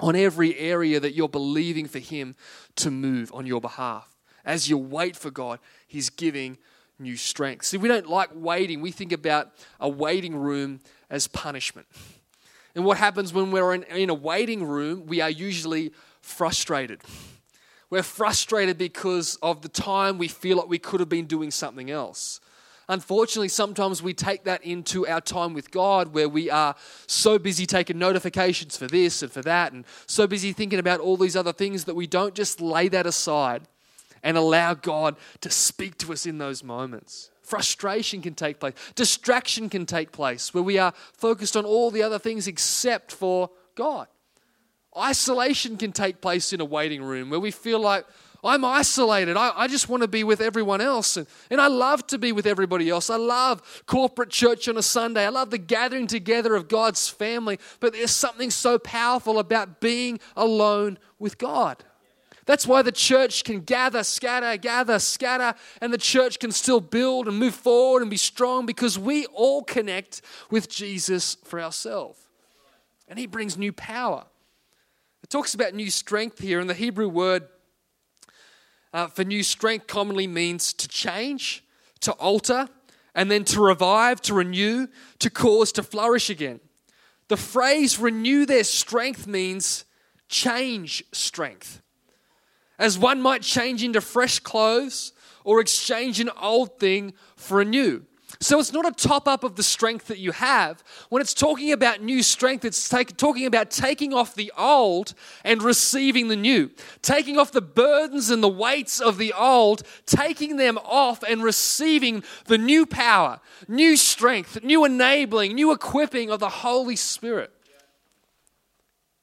on 0.00 0.16
every 0.16 0.56
area 0.58 1.00
that 1.00 1.14
you're 1.14 1.28
believing 1.28 1.86
for 1.86 1.98
Him 1.98 2.34
to 2.76 2.90
move 2.90 3.32
on 3.32 3.46
your 3.46 3.60
behalf. 3.60 4.08
As 4.44 4.68
you 4.68 4.78
wait 4.78 5.16
for 5.16 5.30
God, 5.30 5.58
He's 5.86 6.10
giving 6.10 6.58
new 6.98 7.16
strength. 7.16 7.66
See, 7.66 7.76
we 7.76 7.88
don't 7.88 8.08
like 8.08 8.30
waiting. 8.32 8.80
We 8.80 8.90
think 8.90 9.12
about 9.12 9.52
a 9.80 9.88
waiting 9.88 10.36
room 10.36 10.80
as 11.10 11.28
punishment. 11.28 11.86
And 12.74 12.84
what 12.84 12.98
happens 12.98 13.32
when 13.32 13.50
we're 13.50 13.74
in, 13.74 13.82
in 13.84 14.10
a 14.10 14.14
waiting 14.14 14.64
room, 14.64 15.06
we 15.06 15.20
are 15.20 15.30
usually 15.30 15.92
frustrated. 16.20 17.00
We're 17.88 18.02
frustrated 18.02 18.78
because 18.78 19.36
of 19.36 19.62
the 19.62 19.68
time 19.68 20.18
we 20.18 20.28
feel 20.28 20.56
like 20.58 20.68
we 20.68 20.78
could 20.78 21.00
have 21.00 21.08
been 21.08 21.26
doing 21.26 21.50
something 21.50 21.90
else. 21.90 22.40
Unfortunately, 22.88 23.48
sometimes 23.48 24.00
we 24.02 24.14
take 24.14 24.44
that 24.44 24.62
into 24.62 25.06
our 25.06 25.20
time 25.20 25.54
with 25.54 25.72
God 25.72 26.14
where 26.14 26.28
we 26.28 26.50
are 26.50 26.76
so 27.08 27.38
busy 27.38 27.66
taking 27.66 27.98
notifications 27.98 28.76
for 28.76 28.86
this 28.86 29.22
and 29.22 29.32
for 29.32 29.42
that, 29.42 29.72
and 29.72 29.84
so 30.06 30.26
busy 30.26 30.52
thinking 30.52 30.78
about 30.78 31.00
all 31.00 31.16
these 31.16 31.34
other 31.34 31.52
things 31.52 31.84
that 31.84 31.96
we 31.96 32.06
don't 32.06 32.34
just 32.34 32.60
lay 32.60 32.86
that 32.88 33.06
aside 33.06 33.62
and 34.22 34.36
allow 34.36 34.74
God 34.74 35.16
to 35.40 35.50
speak 35.50 35.98
to 35.98 36.12
us 36.12 36.26
in 36.26 36.38
those 36.38 36.62
moments. 36.62 37.30
Frustration 37.42 38.22
can 38.22 38.34
take 38.34 38.60
place. 38.60 38.74
Distraction 38.94 39.68
can 39.68 39.86
take 39.86 40.10
place 40.10 40.54
where 40.54 40.62
we 40.62 40.78
are 40.78 40.92
focused 41.12 41.56
on 41.56 41.64
all 41.64 41.90
the 41.90 42.02
other 42.02 42.18
things 42.18 42.48
except 42.48 43.12
for 43.12 43.50
God. 43.74 44.06
Isolation 44.96 45.76
can 45.76 45.92
take 45.92 46.20
place 46.20 46.52
in 46.52 46.60
a 46.60 46.64
waiting 46.64 47.02
room 47.02 47.30
where 47.30 47.38
we 47.40 47.50
feel 47.50 47.78
like, 47.78 48.06
I'm 48.46 48.64
isolated. 48.64 49.36
I, 49.36 49.52
I 49.56 49.66
just 49.66 49.88
want 49.88 50.02
to 50.02 50.08
be 50.08 50.24
with 50.24 50.40
everyone 50.40 50.80
else. 50.80 51.16
And, 51.16 51.26
and 51.50 51.60
I 51.60 51.66
love 51.66 52.06
to 52.08 52.18
be 52.18 52.32
with 52.32 52.46
everybody 52.46 52.88
else. 52.88 53.10
I 53.10 53.16
love 53.16 53.82
corporate 53.86 54.30
church 54.30 54.68
on 54.68 54.76
a 54.76 54.82
Sunday. 54.82 55.26
I 55.26 55.30
love 55.30 55.50
the 55.50 55.58
gathering 55.58 56.06
together 56.06 56.54
of 56.54 56.68
God's 56.68 57.08
family. 57.08 57.58
But 57.80 57.92
there's 57.92 58.10
something 58.10 58.50
so 58.50 58.78
powerful 58.78 59.38
about 59.38 59.80
being 59.80 60.20
alone 60.36 60.98
with 61.18 61.38
God. 61.38 61.84
That's 62.46 62.66
why 62.66 62.82
the 62.82 62.92
church 62.92 63.42
can 63.42 63.60
gather, 63.60 64.04
scatter, 64.04 64.56
gather, 64.56 65.00
scatter, 65.00 65.58
and 65.80 65.92
the 65.92 65.98
church 65.98 66.38
can 66.38 66.52
still 66.52 66.80
build 66.80 67.26
and 67.26 67.38
move 67.38 67.56
forward 67.56 68.02
and 68.02 68.10
be 68.10 68.16
strong 68.16 68.66
because 68.66 68.96
we 68.96 69.26
all 69.26 69.64
connect 69.64 70.22
with 70.48 70.68
Jesus 70.68 71.36
for 71.44 71.60
ourselves. 71.60 72.20
And 73.08 73.18
he 73.18 73.26
brings 73.26 73.58
new 73.58 73.72
power. 73.72 74.24
It 75.24 75.30
talks 75.30 75.54
about 75.54 75.74
new 75.74 75.90
strength 75.90 76.38
here, 76.38 76.60
and 76.60 76.70
the 76.70 76.74
Hebrew 76.74 77.08
word 77.08 77.48
uh, 78.92 79.06
for 79.08 79.24
new 79.24 79.42
strength 79.42 79.86
commonly 79.86 80.26
means 80.26 80.72
to 80.72 80.88
change, 80.88 81.64
to 82.00 82.12
alter, 82.12 82.68
and 83.14 83.30
then 83.30 83.44
to 83.44 83.60
revive, 83.60 84.20
to 84.22 84.34
renew, 84.34 84.88
to 85.18 85.30
cause 85.30 85.72
to 85.72 85.82
flourish 85.82 86.30
again. 86.30 86.60
The 87.28 87.36
phrase 87.36 87.98
renew 87.98 88.46
their 88.46 88.64
strength 88.64 89.26
means 89.26 89.84
change 90.28 91.02
strength. 91.12 91.82
As 92.78 92.98
one 92.98 93.22
might 93.22 93.42
change 93.42 93.82
into 93.82 94.00
fresh 94.00 94.38
clothes 94.38 95.12
or 95.44 95.60
exchange 95.60 96.20
an 96.20 96.30
old 96.40 96.78
thing 96.78 97.14
for 97.36 97.60
a 97.60 97.64
new. 97.64 98.04
So 98.40 98.58
it's 98.58 98.72
not 98.72 98.86
a 98.86 98.92
top 98.92 99.26
up 99.26 99.44
of 99.44 99.56
the 99.56 99.62
strength 99.62 100.08
that 100.08 100.18
you 100.18 100.32
have. 100.32 100.82
When 101.08 101.20
it's 101.20 101.34
talking 101.34 101.72
about 101.72 102.02
new 102.02 102.22
strength, 102.22 102.64
it's 102.64 102.88
take, 102.88 103.16
talking 103.16 103.46
about 103.46 103.70
taking 103.70 104.12
off 104.12 104.34
the 104.34 104.52
old 104.56 105.14
and 105.44 105.62
receiving 105.62 106.28
the 106.28 106.36
new. 106.36 106.70
Taking 107.02 107.38
off 107.38 107.52
the 107.52 107.62
burdens 107.62 108.30
and 108.30 108.42
the 108.42 108.48
weights 108.48 109.00
of 109.00 109.18
the 109.18 109.32
old, 109.32 109.82
taking 110.04 110.56
them 110.56 110.78
off 110.84 111.22
and 111.22 111.42
receiving 111.42 112.22
the 112.46 112.58
new 112.58 112.86
power, 112.86 113.40
new 113.68 113.96
strength, 113.96 114.62
new 114.62 114.84
enabling, 114.84 115.54
new 115.54 115.72
equipping 115.72 116.30
of 116.30 116.40
the 116.40 116.48
Holy 116.48 116.96
Spirit. 116.96 117.52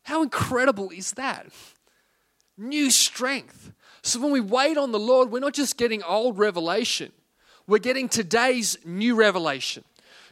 How 0.04 0.22
incredible 0.22 0.90
is 0.90 1.14
that? 1.14 1.48
new 2.58 2.92
strength. 2.92 3.72
So 4.02 4.20
when 4.20 4.32
we 4.32 4.42
wait 4.42 4.78
on 4.78 4.92
the 4.92 5.00
Lord, 5.00 5.32
we're 5.32 5.40
not 5.40 5.54
just 5.54 5.78
getting 5.78 6.04
old 6.04 6.38
revelation, 6.38 7.12
we're 7.68 7.80
getting 7.80 8.10
today's 8.10 8.78
new 8.86 9.16
revelation, 9.16 9.84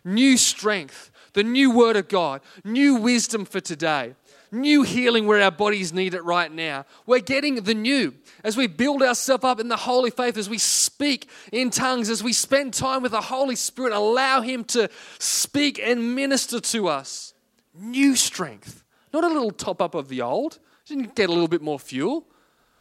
new 0.03 0.37
strength, 0.37 1.11
the 1.33 1.43
new 1.43 1.71
word 1.71 1.95
of 1.95 2.07
God, 2.07 2.41
new 2.63 2.95
wisdom 2.95 3.45
for 3.45 3.59
today. 3.59 4.15
New 4.53 4.83
healing 4.83 5.27
where 5.27 5.41
our 5.41 5.51
bodies 5.51 5.93
need 5.93 6.13
it 6.13 6.25
right 6.25 6.51
now. 6.51 6.85
We're 7.05 7.19
getting 7.19 7.55
the 7.55 7.73
new 7.73 8.13
as 8.43 8.57
we 8.57 8.67
build 8.67 9.01
ourselves 9.01 9.45
up 9.45 9.61
in 9.61 9.69
the 9.69 9.77
holy 9.77 10.09
faith, 10.09 10.37
as 10.37 10.49
we 10.49 10.57
speak 10.57 11.29
in 11.53 11.69
tongues, 11.69 12.09
as 12.09 12.21
we 12.21 12.33
spend 12.33 12.73
time 12.73 13.01
with 13.01 13.13
the 13.13 13.21
Holy 13.21 13.55
Spirit, 13.55 13.93
allow 13.93 14.41
Him 14.41 14.65
to 14.65 14.89
speak 15.19 15.79
and 15.81 16.15
minister 16.15 16.59
to 16.59 16.89
us. 16.89 17.33
New 17.73 18.13
strength, 18.17 18.83
not 19.13 19.23
a 19.23 19.27
little 19.27 19.51
top 19.51 19.81
up 19.81 19.95
of 19.95 20.09
the 20.09 20.21
old, 20.21 20.59
didn't 20.85 21.15
get 21.15 21.29
a 21.29 21.31
little 21.31 21.47
bit 21.47 21.61
more 21.61 21.79
fuel. 21.79 22.27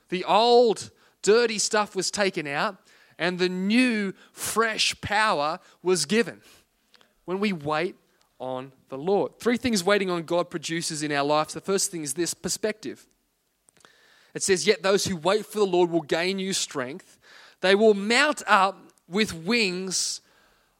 The 0.08 0.24
old, 0.24 0.90
dirty 1.22 1.58
stuff 1.60 1.94
was 1.94 2.10
taken 2.10 2.48
out, 2.48 2.78
and 3.20 3.38
the 3.38 3.50
new, 3.50 4.14
fresh 4.32 4.98
power 5.02 5.60
was 5.82 6.06
given 6.06 6.40
when 7.26 7.38
we 7.38 7.52
wait 7.52 7.94
on 8.40 8.72
the 8.88 8.96
Lord. 8.98 9.38
Three 9.38 9.58
things 9.58 9.84
waiting 9.84 10.10
on 10.10 10.22
God 10.22 10.48
produces 10.48 11.02
in 11.02 11.12
our 11.12 11.22
lives. 11.22 11.52
The 11.52 11.60
first 11.60 11.90
thing 11.90 12.02
is 12.02 12.14
this 12.14 12.32
perspective. 12.32 13.06
It 14.34 14.42
says, 14.42 14.66
Yet 14.66 14.82
those 14.82 15.04
who 15.04 15.16
wait 15.16 15.44
for 15.44 15.58
the 15.58 15.66
Lord 15.66 15.90
will 15.90 16.00
gain 16.00 16.38
new 16.38 16.54
strength. 16.54 17.18
They 17.60 17.74
will 17.74 17.92
mount 17.92 18.42
up 18.46 18.80
with 19.06 19.34
wings 19.34 20.22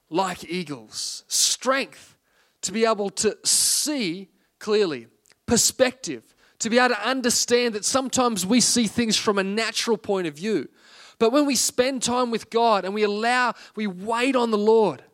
like 0.09 0.43
eagles. 0.51 1.25
Strength 1.29 2.17
to 2.63 2.73
be 2.73 2.87
able 2.87 3.11
to 3.11 3.37
see 3.45 4.29
clearly, 4.59 5.09
perspective, 5.45 6.35
to 6.61 6.71
be 6.71 6.79
able 6.79 6.95
to 6.95 7.09
understand 7.09 7.75
that 7.75 7.85
sometimes 7.85 8.47
we 8.47 8.61
see 8.61 8.87
things 8.87 9.17
from 9.17 9.39
a 9.39 9.45
natural 9.45 9.99
point 9.99 10.27
of 10.27 10.35
view. 10.35 10.69
But 11.21 11.33
when 11.33 11.45
we 11.45 11.55
spend 11.55 12.03
time 12.03 12.31
with 12.31 12.51
God 12.51 12.85
and 12.85 12.95
we 12.95 13.03
allow, 13.05 13.53
we 13.77 13.87
wait 13.87 14.35
on 14.35 14.51
the 14.51 14.59
Lord, 14.59 15.05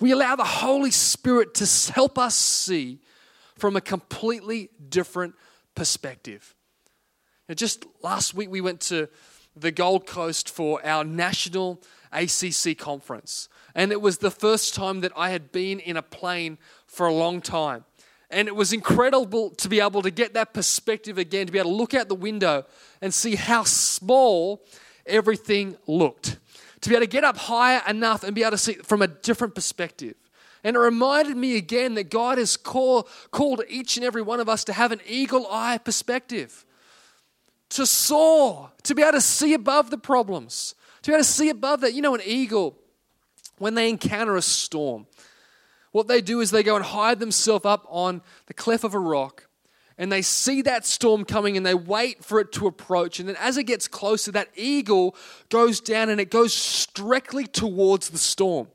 we 0.00 0.12
allow 0.12 0.34
the 0.34 0.44
Holy 0.44 0.90
Spirit 0.90 1.54
to 1.56 1.92
help 1.92 2.18
us 2.18 2.34
see 2.34 3.00
from 3.54 3.76
a 3.76 3.82
completely 3.82 4.70
different 4.88 5.34
perspective. 5.74 6.54
Now, 7.48 7.54
just 7.54 7.84
last 8.02 8.32
week, 8.32 8.50
we 8.50 8.62
went 8.62 8.80
to 8.82 9.10
the 9.54 9.70
Gold 9.70 10.06
Coast 10.06 10.48
for 10.48 10.84
our 10.86 11.04
national 11.04 11.82
ACC 12.12 12.78
conference. 12.78 13.50
And 13.74 13.92
it 13.92 14.00
was 14.00 14.18
the 14.18 14.30
first 14.30 14.74
time 14.74 15.02
that 15.02 15.12
I 15.14 15.30
had 15.30 15.52
been 15.52 15.80
in 15.80 15.98
a 15.98 16.02
plane 16.02 16.56
for 16.86 17.06
a 17.06 17.12
long 17.12 17.42
time. 17.42 17.84
And 18.30 18.48
it 18.48 18.56
was 18.56 18.72
incredible 18.72 19.50
to 19.50 19.68
be 19.68 19.80
able 19.80 20.00
to 20.00 20.10
get 20.10 20.32
that 20.32 20.54
perspective 20.54 21.18
again, 21.18 21.46
to 21.46 21.52
be 21.52 21.58
able 21.58 21.72
to 21.72 21.76
look 21.76 21.92
out 21.92 22.08
the 22.08 22.14
window 22.14 22.64
and 23.02 23.12
see 23.12 23.34
how 23.34 23.64
small 23.64 24.64
everything 25.06 25.76
looked. 25.86 26.38
To 26.82 26.88
be 26.88 26.94
able 26.94 27.04
to 27.04 27.10
get 27.10 27.24
up 27.24 27.36
higher 27.36 27.82
enough 27.86 28.24
and 28.24 28.34
be 28.34 28.42
able 28.42 28.52
to 28.52 28.58
see 28.58 28.74
from 28.74 29.02
a 29.02 29.06
different 29.06 29.54
perspective. 29.54 30.14
And 30.64 30.76
it 30.76 30.78
reminded 30.78 31.36
me 31.36 31.56
again 31.56 31.94
that 31.94 32.10
God 32.10 32.38
has 32.38 32.56
call, 32.56 33.08
called 33.30 33.62
each 33.68 33.96
and 33.96 34.04
every 34.04 34.22
one 34.22 34.40
of 34.40 34.48
us 34.48 34.64
to 34.64 34.72
have 34.72 34.92
an 34.92 35.00
eagle 35.06 35.46
eye 35.50 35.78
perspective, 35.78 36.64
to 37.70 37.86
soar, 37.86 38.70
to 38.82 38.94
be 38.94 39.02
able 39.02 39.12
to 39.12 39.20
see 39.20 39.54
above 39.54 39.90
the 39.90 39.98
problems, 39.98 40.74
to 41.02 41.10
be 41.10 41.14
able 41.14 41.24
to 41.24 41.30
see 41.30 41.48
above 41.48 41.80
that. 41.80 41.94
You 41.94 42.02
know, 42.02 42.14
an 42.14 42.20
eagle, 42.24 42.76
when 43.58 43.74
they 43.74 43.88
encounter 43.88 44.36
a 44.36 44.42
storm, 44.42 45.06
what 45.92 46.08
they 46.08 46.20
do 46.20 46.40
is 46.40 46.50
they 46.50 46.62
go 46.62 46.76
and 46.76 46.84
hide 46.84 47.20
themselves 47.20 47.64
up 47.64 47.84
on 47.88 48.22
the 48.46 48.54
cleft 48.54 48.84
of 48.84 48.94
a 48.94 48.98
rock 48.98 49.46
and 50.00 50.10
they 50.10 50.22
see 50.22 50.62
that 50.62 50.86
storm 50.86 51.26
coming 51.26 51.58
and 51.58 51.66
they 51.66 51.74
wait 51.74 52.24
for 52.24 52.40
it 52.40 52.52
to 52.52 52.66
approach. 52.66 53.20
And 53.20 53.28
then 53.28 53.36
as 53.38 53.58
it 53.58 53.64
gets 53.64 53.86
closer, 53.86 54.32
that 54.32 54.48
eagle 54.56 55.14
goes 55.50 55.78
down 55.78 56.08
and 56.08 56.18
it 56.18 56.30
goes 56.30 56.86
directly 56.94 57.46
towards 57.46 58.08
the 58.08 58.16
storm 58.16 58.68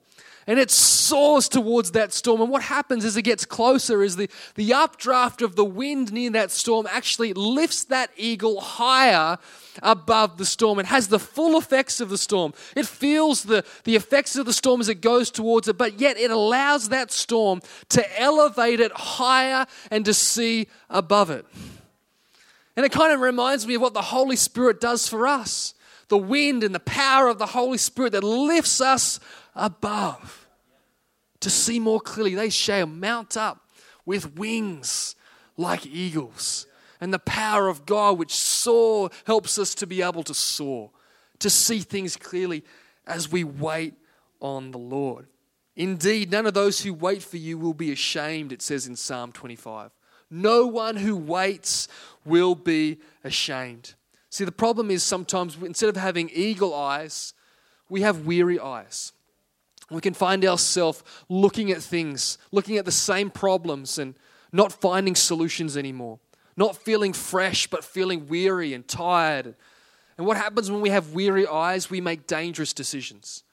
and 0.45 0.59
it 0.59 0.69
soars 0.69 1.49
towards 1.49 1.91
that 1.91 2.13
storm. 2.13 2.41
And 2.41 2.51
what 2.51 2.61
happens 2.61 3.03
as 3.03 3.17
it 3.17 3.23
gets 3.23 3.43
closer 3.43 4.03
is 4.03 4.17
the, 4.17 4.29
the 4.53 4.71
updraft 4.71 5.41
of 5.41 5.55
the 5.55 5.65
wind 5.65 6.13
near 6.13 6.29
that 6.29 6.51
storm 6.51 6.87
actually 6.91 7.33
lifts 7.33 7.85
that 7.85 8.11
eagle 8.15 8.61
higher 8.61 9.39
above 9.83 10.37
the 10.37 10.45
storm 10.45 10.79
It 10.79 10.85
has 10.85 11.07
the 11.07 11.19
full 11.19 11.57
effects 11.57 11.99
of 11.99 12.09
the 12.09 12.17
storm. 12.17 12.53
It 12.75 12.85
feels 12.85 13.43
the, 13.43 13.65
the 13.83 13.95
effects 13.95 14.35
of 14.35 14.45
the 14.45 14.53
storm 14.53 14.81
as 14.81 14.89
it 14.89 15.01
goes 15.01 15.31
towards 15.31 15.67
it, 15.67 15.77
but 15.77 15.99
yet 15.99 16.17
it 16.17 16.31
allows 16.31 16.89
that 16.89 17.11
storm 17.11 17.61
to 17.89 18.21
elevate 18.21 18.79
it 18.79 18.91
higher 18.91 19.65
and 19.91 20.05
to 20.05 20.13
see 20.13 20.67
above 20.89 21.29
it. 21.29 21.45
And 22.75 22.85
it 22.85 22.91
kind 22.91 23.13
of 23.13 23.21
reminds 23.21 23.65
me 23.65 23.75
of 23.75 23.81
what 23.81 23.93
the 23.93 24.01
Holy 24.01 24.35
Spirit 24.35 24.81
does 24.81 25.07
for 25.07 25.27
us 25.27 25.73
the 26.07 26.17
wind 26.17 26.63
and 26.63 26.75
the 26.75 26.79
power 26.79 27.27
of 27.27 27.39
the 27.39 27.47
Holy 27.47 27.77
Spirit 27.77 28.11
that 28.11 28.23
lifts 28.23 28.79
us 28.79 29.19
above 29.55 30.47
to 31.39 31.49
see 31.49 31.79
more 31.79 31.99
clearly. 31.99 32.35
They 32.35 32.49
shall 32.49 32.85
mount 32.85 33.35
up 33.35 33.67
with 34.05 34.35
wings 34.35 35.15
like 35.57 35.85
eagles. 35.85 36.67
And 37.01 37.13
the 37.13 37.19
power 37.19 37.67
of 37.67 37.85
God, 37.85 38.17
which 38.17 38.33
soar, 38.33 39.09
helps 39.25 39.59
us 39.59 39.75
to 39.75 39.87
be 39.87 40.01
able 40.01 40.23
to 40.23 40.33
soar, 40.33 40.91
to 41.39 41.49
see 41.49 41.79
things 41.79 42.15
clearly 42.15 42.63
as 43.05 43.31
we 43.31 43.43
wait 43.43 43.93
on 44.39 44.71
the 44.71 44.77
Lord. 44.77 45.27
Indeed, 45.75 46.31
none 46.31 46.45
of 46.45 46.53
those 46.53 46.81
who 46.81 46.93
wait 46.93 47.21
for 47.21 47.37
you 47.37 47.57
will 47.57 47.73
be 47.73 47.91
ashamed, 47.91 48.51
it 48.51 48.61
says 48.61 48.87
in 48.87 48.95
Psalm 48.95 49.31
25. 49.31 49.91
No 50.29 50.65
one 50.65 50.95
who 50.95 51.15
waits 51.15 51.87
will 52.23 52.55
be 52.55 52.99
ashamed. 53.23 53.93
See, 54.29 54.45
the 54.45 54.51
problem 54.51 54.89
is 54.89 55.03
sometimes 55.03 55.57
instead 55.57 55.89
of 55.89 55.97
having 55.97 56.29
eagle 56.33 56.73
eyes, 56.73 57.33
we 57.89 58.01
have 58.01 58.25
weary 58.25 58.59
eyes. 58.59 59.13
We 59.89 60.01
can 60.01 60.13
find 60.13 60.43
ourselves 60.43 61.03
looking 61.29 61.71
at 61.71 61.81
things, 61.81 62.37
looking 62.51 62.77
at 62.77 62.85
the 62.85 62.91
same 62.91 63.29
problems 63.29 63.99
and 63.99 64.15
not 64.51 64.71
finding 64.71 65.15
solutions 65.15 65.77
anymore. 65.77 66.19
Not 66.57 66.77
feeling 66.77 67.13
fresh, 67.13 67.67
but 67.67 67.83
feeling 67.83 68.27
weary 68.27 68.73
and 68.73 68.87
tired. 68.87 69.55
And 70.17 70.25
what 70.25 70.37
happens 70.37 70.71
when 70.71 70.81
we 70.81 70.89
have 70.89 71.13
weary 71.13 71.45
eyes? 71.45 71.89
We 71.89 72.01
make 72.01 72.27
dangerous 72.27 72.73
decisions. 72.73 73.43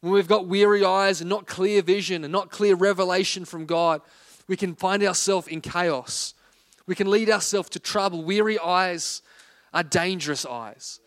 When 0.00 0.12
we've 0.12 0.26
got 0.26 0.46
weary 0.46 0.84
eyes 0.84 1.20
and 1.20 1.30
not 1.30 1.46
clear 1.46 1.82
vision 1.82 2.24
and 2.24 2.32
not 2.32 2.50
clear 2.50 2.74
revelation 2.74 3.44
from 3.44 3.66
God, 3.66 4.00
we 4.48 4.56
can 4.56 4.74
find 4.74 5.02
ourselves 5.04 5.46
in 5.46 5.60
chaos. 5.60 6.34
We 6.86 6.94
can 6.94 7.10
lead 7.10 7.30
ourselves 7.30 7.68
to 7.70 7.78
trouble. 7.78 8.24
Weary 8.24 8.58
eyes 8.58 9.22
are 9.72 9.84
dangerous 9.84 10.44
eyes. 10.44 10.98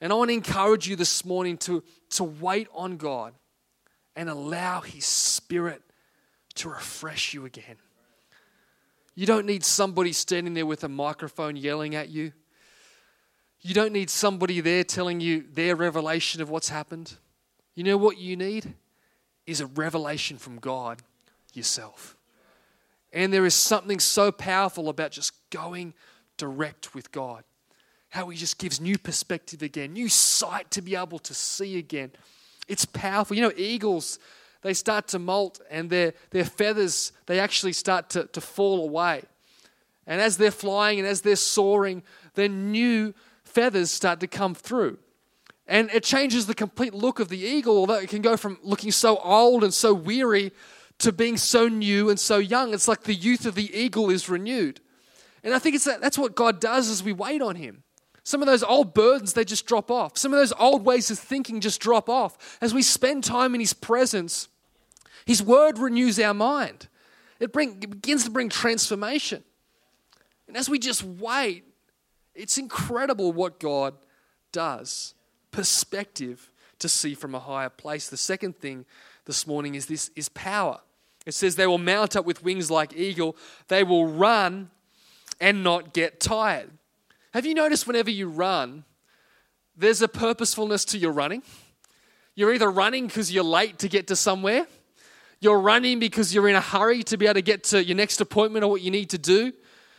And 0.00 0.12
I 0.12 0.16
want 0.16 0.28
to 0.28 0.34
encourage 0.34 0.86
you 0.86 0.94
this 0.94 1.24
morning 1.24 1.56
to, 1.58 1.82
to 2.10 2.24
wait 2.24 2.68
on 2.74 2.96
God 2.98 3.32
and 4.14 4.28
allow 4.28 4.80
His 4.80 5.06
Spirit 5.06 5.82
to 6.56 6.68
refresh 6.68 7.34
you 7.34 7.46
again. 7.46 7.76
You 9.14 9.26
don't 9.26 9.46
need 9.46 9.64
somebody 9.64 10.12
standing 10.12 10.54
there 10.54 10.66
with 10.66 10.84
a 10.84 10.88
microphone 10.88 11.56
yelling 11.56 11.94
at 11.94 12.08
you. 12.08 12.32
You 13.60 13.74
don't 13.74 13.92
need 13.92 14.10
somebody 14.10 14.60
there 14.60 14.84
telling 14.84 15.20
you 15.20 15.44
their 15.52 15.76
revelation 15.76 16.42
of 16.42 16.50
what's 16.50 16.68
happened. 16.68 17.14
You 17.74 17.84
know 17.84 17.96
what 17.96 18.18
you 18.18 18.36
need? 18.36 18.74
Is 19.46 19.60
a 19.60 19.66
revelation 19.66 20.36
from 20.36 20.58
God 20.58 21.02
yourself. 21.54 22.16
And 23.12 23.32
there 23.32 23.46
is 23.46 23.54
something 23.54 24.00
so 24.00 24.32
powerful 24.32 24.88
about 24.88 25.12
just 25.12 25.32
going 25.50 25.94
direct 26.36 26.94
with 26.94 27.12
God. 27.12 27.44
How 28.10 28.28
He 28.28 28.36
just 28.36 28.58
gives 28.58 28.80
new 28.80 28.98
perspective 28.98 29.62
again, 29.62 29.92
new 29.92 30.08
sight 30.08 30.70
to 30.72 30.82
be 30.82 30.96
able 30.96 31.20
to 31.20 31.34
see 31.34 31.78
again. 31.78 32.10
It's 32.68 32.84
powerful. 32.84 33.36
You 33.36 33.44
know, 33.44 33.52
eagles, 33.56 34.18
they 34.64 34.72
start 34.72 35.08
to 35.08 35.18
molt 35.18 35.60
and 35.70 35.90
their, 35.90 36.14
their 36.30 36.44
feathers, 36.44 37.12
they 37.26 37.38
actually 37.38 37.74
start 37.74 38.08
to, 38.10 38.24
to 38.24 38.40
fall 38.40 38.82
away. 38.82 39.22
And 40.06 40.22
as 40.22 40.38
they're 40.38 40.50
flying 40.50 40.98
and 40.98 41.06
as 41.06 41.20
they're 41.20 41.36
soaring, 41.36 42.02
then 42.32 42.72
new 42.72 43.14
feathers 43.44 43.90
start 43.90 44.20
to 44.20 44.26
come 44.26 44.54
through. 44.54 44.98
And 45.66 45.90
it 45.92 46.02
changes 46.02 46.46
the 46.46 46.54
complete 46.54 46.94
look 46.94 47.20
of 47.20 47.28
the 47.28 47.38
eagle, 47.38 47.76
although 47.76 47.98
it 47.98 48.08
can 48.08 48.22
go 48.22 48.38
from 48.38 48.58
looking 48.62 48.90
so 48.90 49.18
old 49.18 49.64
and 49.64 49.72
so 49.72 49.92
weary 49.92 50.50
to 50.98 51.12
being 51.12 51.36
so 51.36 51.68
new 51.68 52.08
and 52.08 52.18
so 52.18 52.38
young. 52.38 52.72
It's 52.72 52.88
like 52.88 53.02
the 53.02 53.14
youth 53.14 53.44
of 53.44 53.54
the 53.54 53.70
eagle 53.78 54.08
is 54.08 54.30
renewed. 54.30 54.80
And 55.42 55.52
I 55.52 55.58
think 55.58 55.74
it's 55.74 55.84
that, 55.84 56.00
that's 56.00 56.16
what 56.16 56.34
God 56.34 56.58
does 56.58 56.88
as 56.88 57.02
we 57.02 57.12
wait 57.12 57.42
on 57.42 57.56
Him. 57.56 57.82
Some 58.22 58.40
of 58.40 58.46
those 58.46 58.62
old 58.62 58.94
burdens, 58.94 59.34
they 59.34 59.44
just 59.44 59.66
drop 59.66 59.90
off. 59.90 60.16
Some 60.16 60.32
of 60.32 60.38
those 60.38 60.54
old 60.58 60.86
ways 60.86 61.10
of 61.10 61.18
thinking 61.18 61.60
just 61.60 61.82
drop 61.82 62.08
off. 62.08 62.58
As 62.62 62.72
we 62.72 62.80
spend 62.80 63.24
time 63.24 63.54
in 63.54 63.60
His 63.60 63.74
presence, 63.74 64.48
His 65.26 65.42
word 65.42 65.78
renews 65.78 66.18
our 66.20 66.34
mind. 66.34 66.88
It, 67.40 67.52
bring, 67.52 67.82
it 67.82 67.90
begins 67.90 68.24
to 68.24 68.30
bring 68.30 68.48
transformation. 68.48 69.42
And 70.46 70.56
as 70.56 70.68
we 70.68 70.78
just 70.78 71.02
wait, 71.02 71.64
it's 72.34 72.58
incredible 72.58 73.32
what 73.32 73.58
God 73.60 73.94
does. 74.52 75.14
Perspective 75.50 76.50
to 76.78 76.88
see 76.88 77.14
from 77.14 77.34
a 77.34 77.40
higher 77.40 77.70
place. 77.70 78.08
The 78.08 78.16
second 78.16 78.58
thing 78.58 78.84
this 79.24 79.46
morning 79.46 79.74
is 79.74 79.86
this 79.86 80.10
is 80.16 80.28
power. 80.28 80.80
It 81.26 81.32
says 81.32 81.56
they 81.56 81.66
will 81.66 81.78
mount 81.78 82.16
up 82.16 82.26
with 82.26 82.44
wings 82.44 82.70
like 82.70 82.94
eagle. 82.94 83.36
They 83.68 83.82
will 83.82 84.06
run 84.06 84.70
and 85.40 85.64
not 85.64 85.94
get 85.94 86.20
tired. 86.20 86.70
Have 87.32 87.46
you 87.46 87.54
noticed 87.54 87.86
whenever 87.86 88.10
you 88.10 88.28
run, 88.28 88.84
there's 89.76 90.02
a 90.02 90.08
purposefulness 90.08 90.84
to 90.86 90.98
your 90.98 91.12
running? 91.12 91.42
You're 92.34 92.52
either 92.52 92.70
running 92.70 93.06
because 93.06 93.32
you're 93.32 93.44
late 93.44 93.78
to 93.78 93.88
get 93.88 94.06
to 94.08 94.16
somewhere, 94.16 94.66
you're 95.44 95.60
running 95.60 95.98
because 95.98 96.34
you're 96.34 96.48
in 96.48 96.56
a 96.56 96.60
hurry 96.60 97.02
to 97.04 97.18
be 97.18 97.26
able 97.26 97.34
to 97.34 97.42
get 97.42 97.64
to 97.64 97.84
your 97.84 97.96
next 97.96 98.20
appointment 98.20 98.64
or 98.64 98.68
what 98.68 98.80
you 98.80 98.90
need 98.90 99.10
to 99.10 99.18
do, 99.18 99.52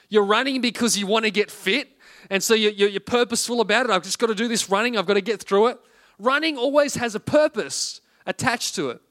you're 0.09 0.25
running 0.25 0.59
because 0.59 0.97
you 0.97 1.05
want 1.05 1.23
to 1.25 1.31
get 1.31 1.51
fit, 1.51 1.87
and 2.31 2.43
so 2.43 2.55
you're, 2.55 2.71
you're 2.71 2.99
purposeful 2.99 3.61
about 3.61 3.85
it. 3.85 3.91
I've 3.91 4.03
just 4.03 4.17
got 4.17 4.27
to 4.27 4.35
do 4.35 4.47
this 4.47 4.69
running, 4.69 4.97
I've 4.97 5.05
got 5.05 5.13
to 5.13 5.21
get 5.21 5.43
through 5.43 5.67
it. 5.67 5.79
Running 6.17 6.57
always 6.57 6.95
has 6.95 7.13
a 7.13 7.19
purpose 7.19 8.01
attached 8.25 8.73
to 8.75 8.89
it. 8.89 9.01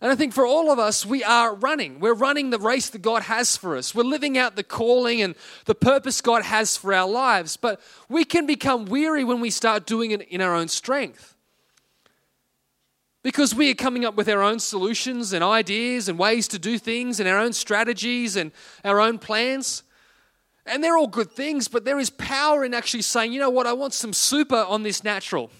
And 0.00 0.10
I 0.10 0.14
think 0.14 0.34
for 0.34 0.44
all 0.44 0.70
of 0.70 0.78
us, 0.78 1.06
we 1.06 1.22
are 1.22 1.54
running. 1.54 2.00
We're 2.00 2.14
running 2.14 2.50
the 2.50 2.58
race 2.58 2.90
that 2.90 3.00
God 3.00 3.22
has 3.22 3.56
for 3.56 3.76
us. 3.76 3.94
We're 3.94 4.02
living 4.02 4.36
out 4.36 4.56
the 4.56 4.64
calling 4.64 5.22
and 5.22 5.34
the 5.64 5.74
purpose 5.74 6.20
God 6.20 6.42
has 6.42 6.76
for 6.76 6.92
our 6.92 7.08
lives. 7.08 7.56
But 7.56 7.80
we 8.08 8.24
can 8.24 8.44
become 8.44 8.86
weary 8.86 9.24
when 9.24 9.40
we 9.40 9.50
start 9.50 9.86
doing 9.86 10.10
it 10.10 10.22
in 10.22 10.42
our 10.42 10.54
own 10.54 10.68
strength. 10.68 11.35
Because 13.26 13.56
we 13.56 13.72
are 13.72 13.74
coming 13.74 14.04
up 14.04 14.14
with 14.14 14.28
our 14.28 14.40
own 14.40 14.60
solutions 14.60 15.32
and 15.32 15.42
ideas 15.42 16.08
and 16.08 16.16
ways 16.16 16.46
to 16.46 16.60
do 16.60 16.78
things 16.78 17.18
and 17.18 17.28
our 17.28 17.38
own 17.40 17.52
strategies 17.52 18.36
and 18.36 18.52
our 18.84 19.00
own 19.00 19.18
plans. 19.18 19.82
And 20.64 20.82
they're 20.82 20.96
all 20.96 21.08
good 21.08 21.32
things, 21.32 21.66
but 21.66 21.84
there 21.84 21.98
is 21.98 22.08
power 22.08 22.64
in 22.64 22.72
actually 22.72 23.02
saying, 23.02 23.32
you 23.32 23.40
know 23.40 23.50
what, 23.50 23.66
I 23.66 23.72
want 23.72 23.94
some 23.94 24.12
super 24.12 24.54
on 24.68 24.84
this 24.84 25.02
natural. 25.02 25.50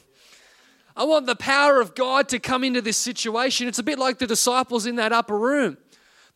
I 0.95 1.03
want 1.03 1.27
the 1.27 1.35
power 1.35 1.81
of 1.81 1.97
God 1.97 2.29
to 2.29 2.39
come 2.39 2.63
into 2.63 2.81
this 2.81 2.99
situation. 2.99 3.67
It's 3.67 3.81
a 3.81 3.83
bit 3.83 3.99
like 3.99 4.19
the 4.19 4.29
disciples 4.29 4.87
in 4.87 4.95
that 4.97 5.13
upper 5.13 5.37
room. 5.37 5.77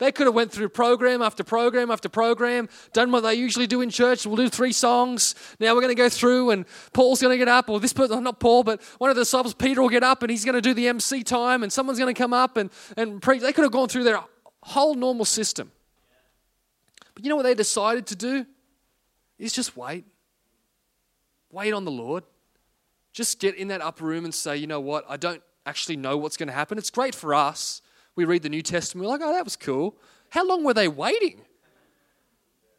They 0.01 0.11
could 0.11 0.27
have 0.27 0.35
went 0.35 0.51
through 0.51 0.71
program 0.71 1.21
after 1.21 1.45
program 1.45 1.91
after 1.91 2.09
program, 2.09 2.71
done 2.95 3.13
what 3.13 3.21
they 3.21 3.35
usually 3.35 3.67
do 3.67 3.83
in 3.83 3.91
church. 3.91 4.25
We'll 4.25 4.37
do 4.37 4.49
three 4.49 4.73
songs. 4.73 5.35
Now 5.61 5.75
we're 5.75 5.83
going 5.83 5.95
to 5.95 6.03
go 6.03 6.09
through, 6.09 6.51
and 6.51 6.65
Paul's 6.95 7.21
going 7.21 7.35
to 7.35 7.39
get 7.39 7.49
up, 7.49 7.69
or 7.69 7.79
this 7.81 7.93
person, 7.93 8.25
not 8.25 8.41
Paul, 8.41 8.65
but 8.65 8.81
one 8.97 9.11
of 9.11 9.17
the 9.17 9.21
disciples, 9.23 9.53
Peter, 9.53 9.83
will 9.83 9.91
get 9.91 10.03
up, 10.03 10.23
and 10.23 10.31
he's 10.31 10.43
going 10.43 10.55
to 10.55 10.63
do 10.63 10.73
the 10.73 10.89
MC 10.89 11.23
time, 11.23 11.63
and 11.63 11.71
someone's 11.71 11.99
going 11.99 12.13
to 12.13 12.19
come 12.19 12.33
up 12.33 12.57
and, 12.57 12.71
and 12.97 13.21
preach. 13.21 13.43
They 13.43 13.53
could 13.53 13.63
have 13.63 13.73
gone 13.73 13.89
through 13.89 14.05
their 14.05 14.21
whole 14.63 14.95
normal 14.95 15.27
system. 15.27 15.71
But 17.15 17.23
you 17.23 17.29
know 17.29 17.37
what 17.37 17.43
they 17.43 17.55
decided 17.55 18.07
to 18.07 18.17
do? 18.17 18.47
Is 19.39 19.53
just 19.53 19.77
wait. 19.77 20.07
Wait 21.53 21.75
on 21.75 21.85
the 21.85 21.91
Lord. 21.91 22.25
Just 23.13 23.39
get 23.39 23.55
in 23.55 23.69
that 23.69 23.83
upper 23.83 24.07
room 24.07 24.25
and 24.25 24.33
say, 24.33 24.57
you 24.57 24.67
know 24.67 24.81
what? 24.81 25.05
I 25.11 25.19
don't 25.19 25.43
actually 25.67 25.97
know 25.97 26.17
what's 26.17 26.39
going 26.39 26.47
to 26.47 26.55
happen. 26.55 26.79
It's 26.79 26.89
great 26.89 27.15
for 27.15 27.35
us 27.35 27.83
we 28.17 28.25
read 28.25 28.43
the 28.43 28.49
New 28.49 28.63
Testament, 28.63 29.07
we're 29.07 29.13
like, 29.13 29.21
oh, 29.23 29.33
that 29.33 29.45
was 29.45 29.57
cool. 29.57 29.97
How 30.31 30.47
long 30.47 30.65
were 30.65 30.75
they 30.75 30.89
waiting? 30.89 31.41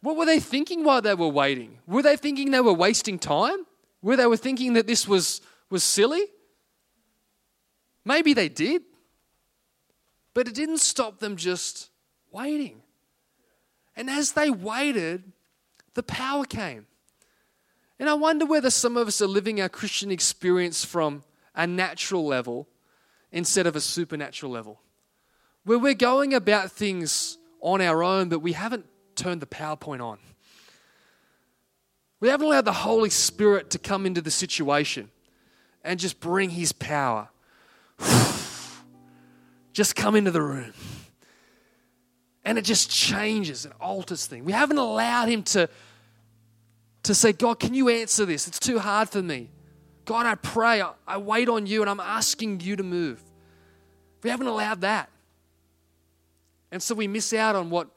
What 0.02 0.18
were 0.18 0.26
they 0.26 0.40
thinking 0.40 0.84
while 0.84 1.02
they 1.02 1.14
were 1.14 1.28
waiting? 1.28 1.78
Were 1.88 2.02
they 2.02 2.18
thinking 2.18 2.52
they 2.52 2.62
were 2.62 2.74
wasting 2.74 3.20
time? 3.20 3.66
Were 4.02 4.16
they 4.16 4.26
were 4.26 4.38
thinking 4.38 4.74
that 4.74 4.88
this 4.88 5.08
was, 5.08 5.42
was 5.70 5.84
silly? 5.84 6.26
Maybe 8.04 8.34
they 8.34 8.50
did. 8.50 8.84
But 10.34 10.48
it 10.48 10.56
didn't 10.56 10.80
stop 10.80 11.20
them 11.20 11.36
just 11.36 11.90
waiting. 12.32 12.82
And 13.96 14.10
as 14.10 14.32
they 14.32 14.50
waited, 14.50 15.32
the 15.94 16.04
power 16.04 16.46
came. 16.46 16.88
And 18.00 18.10
I 18.10 18.16
wonder 18.16 18.46
whether 18.46 18.72
some 18.72 18.98
of 18.98 19.08
us 19.08 19.22
are 19.22 19.28
living 19.28 19.62
our 19.62 19.70
Christian 19.70 20.10
experience 20.10 20.84
from 20.84 21.24
a 21.54 21.68
natural 21.68 22.26
level 22.26 22.68
instead 23.32 23.68
of 23.68 23.76
a 23.76 23.82
supernatural 23.82 24.52
level 24.52 24.80
where 25.64 25.80
we're 25.80 25.94
going 25.94 26.34
about 26.34 26.72
things 26.72 27.38
on 27.62 27.82
our 27.82 28.04
own, 28.04 28.30
but 28.30 28.40
we 28.40 28.54
haven't 28.54 28.86
turned 29.16 29.42
the 29.42 29.46
PowerPoint 29.46 30.02
on. 30.02 30.18
We 32.20 32.30
haven't 32.30 32.46
allowed 32.46 32.66
the 32.66 32.72
Holy 32.72 33.10
Spirit 33.10 33.72
to 33.72 33.80
come 33.80 34.06
into 34.06 34.22
the 34.22 34.32
situation 34.32 35.10
and 35.84 36.00
just 36.00 36.20
bring 36.20 36.52
His 36.52 36.72
power. 36.72 37.30
just 39.74 39.96
come 39.96 40.16
into 40.16 40.32
the 40.32 40.42
room. 40.42 40.74
And 42.44 42.58
it 42.58 42.66
just 42.66 42.90
changes 42.90 43.66
and 43.66 43.74
alters 43.80 44.26
things. 44.26 44.46
We 44.46 44.52
haven't 44.52 44.78
allowed 44.78 45.30
Him 45.30 45.44
to, 45.44 45.70
to 47.04 47.16
say, 47.16 47.34
God, 47.34 47.60
can 47.60 47.74
you 47.74 47.90
answer 47.90 48.26
this? 48.26 48.48
It's 48.48 48.60
too 48.60 48.80
hard 48.80 49.10
for 49.10 49.22
me. 49.22 49.50
God, 50.06 50.26
I 50.26 50.36
pray, 50.36 50.82
I, 50.82 50.92
I 51.08 51.18
wait 51.18 51.50
on 51.50 51.68
you, 51.68 51.82
and 51.82 51.90
I'm 51.90 52.00
asking 52.00 52.60
you 52.62 52.76
to 52.76 52.84
move. 52.84 53.22
We 54.24 54.30
haven't 54.30 54.48
allowed 54.48 54.82
that. 54.82 55.10
And 56.72 56.82
so 56.82 56.96
we 56.96 57.08
miss 57.08 57.34
out 57.34 57.56
on 57.56 57.70
what 57.70 57.90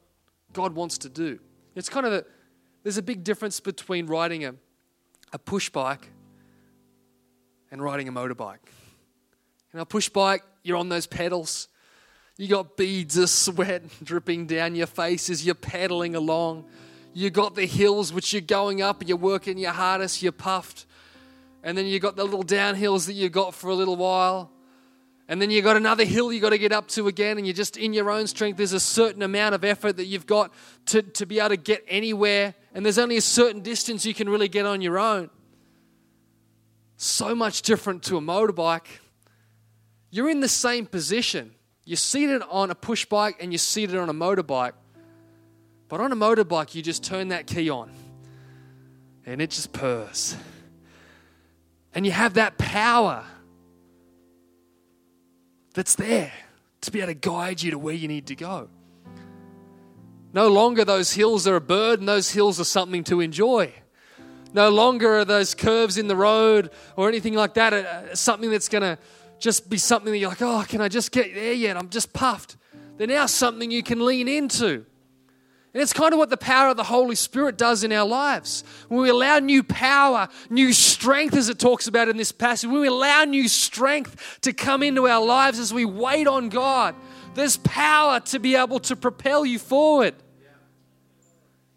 God 0.53 0.75
wants 0.75 0.97
to 0.99 1.09
do. 1.09 1.39
It's 1.75 1.89
kind 1.89 2.05
of 2.05 2.13
a, 2.13 2.25
there's 2.83 2.97
a 2.97 3.03
big 3.03 3.23
difference 3.23 3.59
between 3.59 4.07
riding 4.07 4.45
a, 4.45 4.55
a 5.33 5.39
push 5.39 5.69
bike 5.69 6.09
and 7.71 7.81
riding 7.81 8.07
a 8.07 8.11
motorbike. 8.11 8.59
Know, 9.75 9.81
a 9.81 9.85
push 9.85 10.07
bike, 10.07 10.41
you're 10.63 10.77
on 10.77 10.87
those 10.87 11.05
pedals. 11.05 11.67
You 12.37 12.47
got 12.47 12.77
beads 12.77 13.17
of 13.17 13.29
sweat 13.29 13.83
dripping 14.03 14.47
down 14.47 14.73
your 14.75 14.87
face 14.87 15.29
as 15.29 15.45
you're 15.45 15.53
pedaling 15.53 16.15
along. 16.15 16.65
You 17.13 17.29
got 17.29 17.55
the 17.55 17.65
hills 17.65 18.13
which 18.13 18.31
you're 18.31 18.41
going 18.41 18.81
up 18.81 19.01
and 19.01 19.09
you're 19.09 19.17
working 19.17 19.57
your 19.57 19.73
hardest, 19.73 20.23
you're 20.23 20.31
puffed. 20.31 20.85
And 21.61 21.77
then 21.77 21.87
you 21.87 21.99
got 21.99 22.15
the 22.15 22.23
little 22.23 22.43
downhills 22.43 23.05
that 23.07 23.13
you 23.13 23.27
got 23.27 23.53
for 23.53 23.69
a 23.69 23.73
little 23.73 23.97
while. 23.97 24.49
And 25.27 25.41
then 25.41 25.49
you've 25.49 25.63
got 25.63 25.75
another 25.75 26.05
hill 26.05 26.31
you've 26.31 26.43
got 26.43 26.51
to 26.51 26.57
get 26.57 26.71
up 26.71 26.87
to 26.89 27.07
again, 27.07 27.37
and 27.37 27.47
you're 27.47 27.53
just 27.53 27.77
in 27.77 27.93
your 27.93 28.11
own 28.11 28.27
strength. 28.27 28.57
There's 28.57 28.73
a 28.73 28.79
certain 28.79 29.23
amount 29.23 29.55
of 29.55 29.63
effort 29.63 29.97
that 29.97 30.05
you've 30.05 30.27
got 30.27 30.53
to, 30.87 31.01
to 31.01 31.25
be 31.25 31.39
able 31.39 31.49
to 31.49 31.57
get 31.57 31.83
anywhere, 31.87 32.53
and 32.73 32.85
there's 32.85 32.99
only 32.99 33.17
a 33.17 33.21
certain 33.21 33.61
distance 33.61 34.05
you 34.05 34.13
can 34.13 34.29
really 34.29 34.47
get 34.47 34.65
on 34.65 34.81
your 34.81 34.99
own. 34.99 35.29
So 36.97 37.35
much 37.35 37.63
different 37.63 38.03
to 38.03 38.17
a 38.17 38.21
motorbike. 38.21 38.87
You're 40.11 40.29
in 40.29 40.39
the 40.39 40.47
same 40.47 40.85
position. 40.85 41.55
You're 41.83 41.97
seated 41.97 42.41
on 42.49 42.71
a 42.71 42.75
push 42.75 43.05
bike 43.05 43.37
and 43.39 43.51
you're 43.51 43.59
seated 43.59 43.97
on 43.97 44.09
a 44.09 44.13
motorbike. 44.13 44.73
But 45.89 45.99
on 45.99 46.11
a 46.11 46.15
motorbike, 46.15 46.73
you 46.73 46.81
just 46.81 47.03
turn 47.03 47.27
that 47.27 47.47
key 47.47 47.69
on 47.69 47.91
and 49.25 49.41
it 49.41 49.51
just 49.51 49.73
purrs. 49.73 50.35
And 51.93 52.05
you 52.05 52.11
have 52.11 52.35
that 52.35 52.57
power 52.57 53.25
that's 55.75 55.95
there 55.95 56.31
to 56.81 56.91
be 56.91 56.99
able 56.99 57.13
to 57.13 57.19
guide 57.19 57.61
you 57.61 57.71
to 57.71 57.77
where 57.77 57.93
you 57.93 58.07
need 58.07 58.27
to 58.27 58.35
go. 58.35 58.69
No 60.33 60.49
longer 60.49 60.83
those 60.83 61.13
hills 61.13 61.47
are 61.47 61.55
a 61.55 61.61
burden, 61.61 62.05
those 62.05 62.31
hills 62.31 62.59
are 62.59 62.65
something 62.65 63.03
to 63.05 63.21
enjoy. 63.21 63.71
No 64.53 64.69
longer 64.69 65.19
are 65.19 65.25
those 65.25 65.53
curves 65.53 65.97
in 65.97 66.07
the 66.07 66.15
road 66.15 66.71
or 66.95 67.07
anything 67.09 67.33
like 67.33 67.53
that 67.55 67.73
uh, 67.73 68.15
something 68.15 68.49
that's 68.49 68.69
going 68.69 68.81
to 68.81 68.97
just 69.37 69.69
be 69.69 69.77
something 69.77 70.11
that 70.11 70.17
you're 70.17 70.29
like, 70.29 70.41
oh, 70.41 70.65
can 70.67 70.81
I 70.81 70.87
just 70.87 71.11
get 71.11 71.33
there 71.35 71.53
yet? 71.53 71.77
I'm 71.77 71.89
just 71.89 72.13
puffed. 72.13 72.57
They're 72.97 73.07
now 73.07 73.25
something 73.25 73.69
you 73.69 73.83
can 73.83 74.05
lean 74.05 74.27
into. 74.27 74.85
And 75.75 75.81
it's 75.81 75.91
kind 75.91 76.13
of 76.13 76.19
what 76.19 76.29
the 76.29 76.37
power 76.37 76.69
of 76.69 76.77
the 76.77 76.85
Holy 76.85 77.15
Spirit 77.15 77.57
does 77.57 77.83
in 77.83 77.91
our 77.91 78.07
lives. 78.07 78.63
When 78.87 79.01
we 79.01 79.09
allow 79.09 79.39
new 79.39 79.61
power, 79.61 80.29
new 80.49 80.71
strength, 80.71 81.35
as 81.35 81.49
it 81.49 81.59
talks 81.59 81.85
about 81.85 82.07
in 82.07 82.15
this 82.15 82.31
passage, 82.31 82.69
when 82.69 82.79
we 82.79 82.87
allow 82.87 83.25
new 83.25 83.49
strength 83.49 84.39
to 84.43 84.53
come 84.53 84.81
into 84.81 85.05
our 85.05 85.21
lives 85.21 85.59
as 85.59 85.73
we 85.73 85.83
wait 85.83 86.27
on 86.27 86.47
God, 86.47 86.95
there's 87.33 87.57
power 87.57 88.21
to 88.21 88.39
be 88.39 88.55
able 88.55 88.79
to 88.79 88.95
propel 88.95 89.45
you 89.45 89.59
forward. 89.59 90.15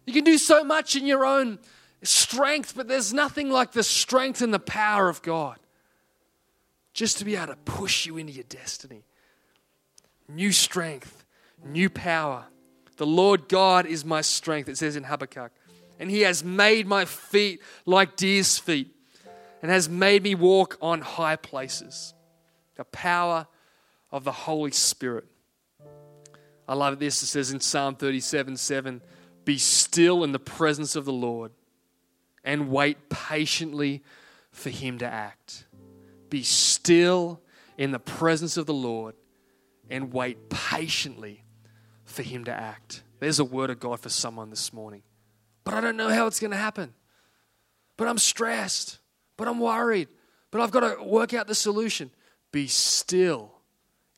You 0.05 0.13
can 0.13 0.23
do 0.23 0.37
so 0.37 0.63
much 0.63 0.95
in 0.95 1.05
your 1.05 1.25
own 1.25 1.59
strength, 2.01 2.75
but 2.77 2.87
there's 2.87 3.13
nothing 3.13 3.49
like 3.49 3.73
the 3.73 3.83
strength 3.83 4.41
and 4.41 4.53
the 4.53 4.59
power 4.59 5.09
of 5.09 5.21
God 5.21 5.57
just 6.93 7.17
to 7.17 7.25
be 7.25 7.35
able 7.35 7.47
to 7.47 7.57
push 7.65 8.05
you 8.05 8.15
into 8.15 8.31
your 8.31 8.45
destiny. 8.45 9.03
New 10.29 10.53
strength, 10.53 11.25
new 11.65 11.89
power. 11.89 12.45
The 12.99 13.07
Lord 13.07 13.47
God 13.47 13.85
is 13.85 14.03
my 14.03 14.19
strength, 14.19 14.67
it 14.67 14.77
says 14.77 14.97
in 14.97 15.05
Habakkuk. 15.05 15.53
And 15.99 16.11
he 16.11 16.19
has 16.21 16.43
made 16.43 16.85
my 16.85 17.05
feet 17.05 17.61
like 17.85 18.17
deer's 18.17 18.57
feet 18.57 18.93
and 19.61 19.71
has 19.71 19.87
made 19.87 20.21
me 20.21 20.35
walk 20.35 20.77
on 20.81 20.99
high 20.99 21.37
places. 21.37 22.13
The 22.75 22.83
power 22.83 23.47
of 24.11 24.25
the 24.25 24.33
Holy 24.33 24.71
Spirit. 24.71 25.27
I 26.67 26.73
love 26.73 26.99
this. 26.99 27.23
It 27.23 27.27
says 27.27 27.53
in 27.53 27.61
Psalm 27.61 27.95
37 27.95 28.57
7, 28.57 29.01
Be 29.45 29.57
still 29.57 30.25
in 30.25 30.33
the 30.33 30.37
presence 30.37 30.97
of 30.97 31.05
the 31.05 31.13
Lord 31.13 31.53
and 32.43 32.69
wait 32.69 33.07
patiently 33.07 34.03
for 34.51 34.71
him 34.71 34.97
to 34.97 35.07
act. 35.07 35.67
Be 36.29 36.43
still 36.43 37.39
in 37.77 37.91
the 37.91 37.99
presence 37.99 38.57
of 38.57 38.65
the 38.65 38.73
Lord 38.73 39.15
and 39.89 40.11
wait 40.11 40.49
patiently 40.49 41.45
for 42.19 42.23
Him 42.23 42.43
to 42.43 42.51
act. 42.51 43.01
There's 43.21 43.39
a 43.39 43.45
word 43.45 43.69
of 43.69 43.79
God 43.79 44.01
for 44.01 44.09
someone 44.09 44.49
this 44.49 44.73
morning. 44.73 45.03
But 45.63 45.73
I 45.73 45.79
don't 45.79 45.95
know 45.95 46.09
how 46.09 46.27
it's 46.27 46.41
going 46.41 46.51
to 46.51 46.57
happen. 46.57 46.93
But 47.95 48.09
I'm 48.09 48.17
stressed. 48.17 48.99
But 49.37 49.47
I'm 49.47 49.61
worried. 49.61 50.09
But 50.51 50.59
I've 50.59 50.71
got 50.71 50.81
to 50.81 51.01
work 51.01 51.33
out 51.33 51.47
the 51.47 51.55
solution. 51.55 52.11
Be 52.51 52.67
still 52.67 53.53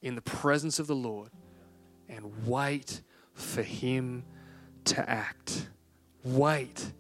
in 0.02 0.16
the 0.16 0.22
presence 0.24 0.80
of 0.80 0.88
the 0.88 0.96
Lord 0.96 1.30
and 2.10 2.48
wait 2.48 3.02
for 3.36 3.62
Him 3.62 4.24
to 4.86 5.08
act. 5.08 5.70
Wait 6.24 6.94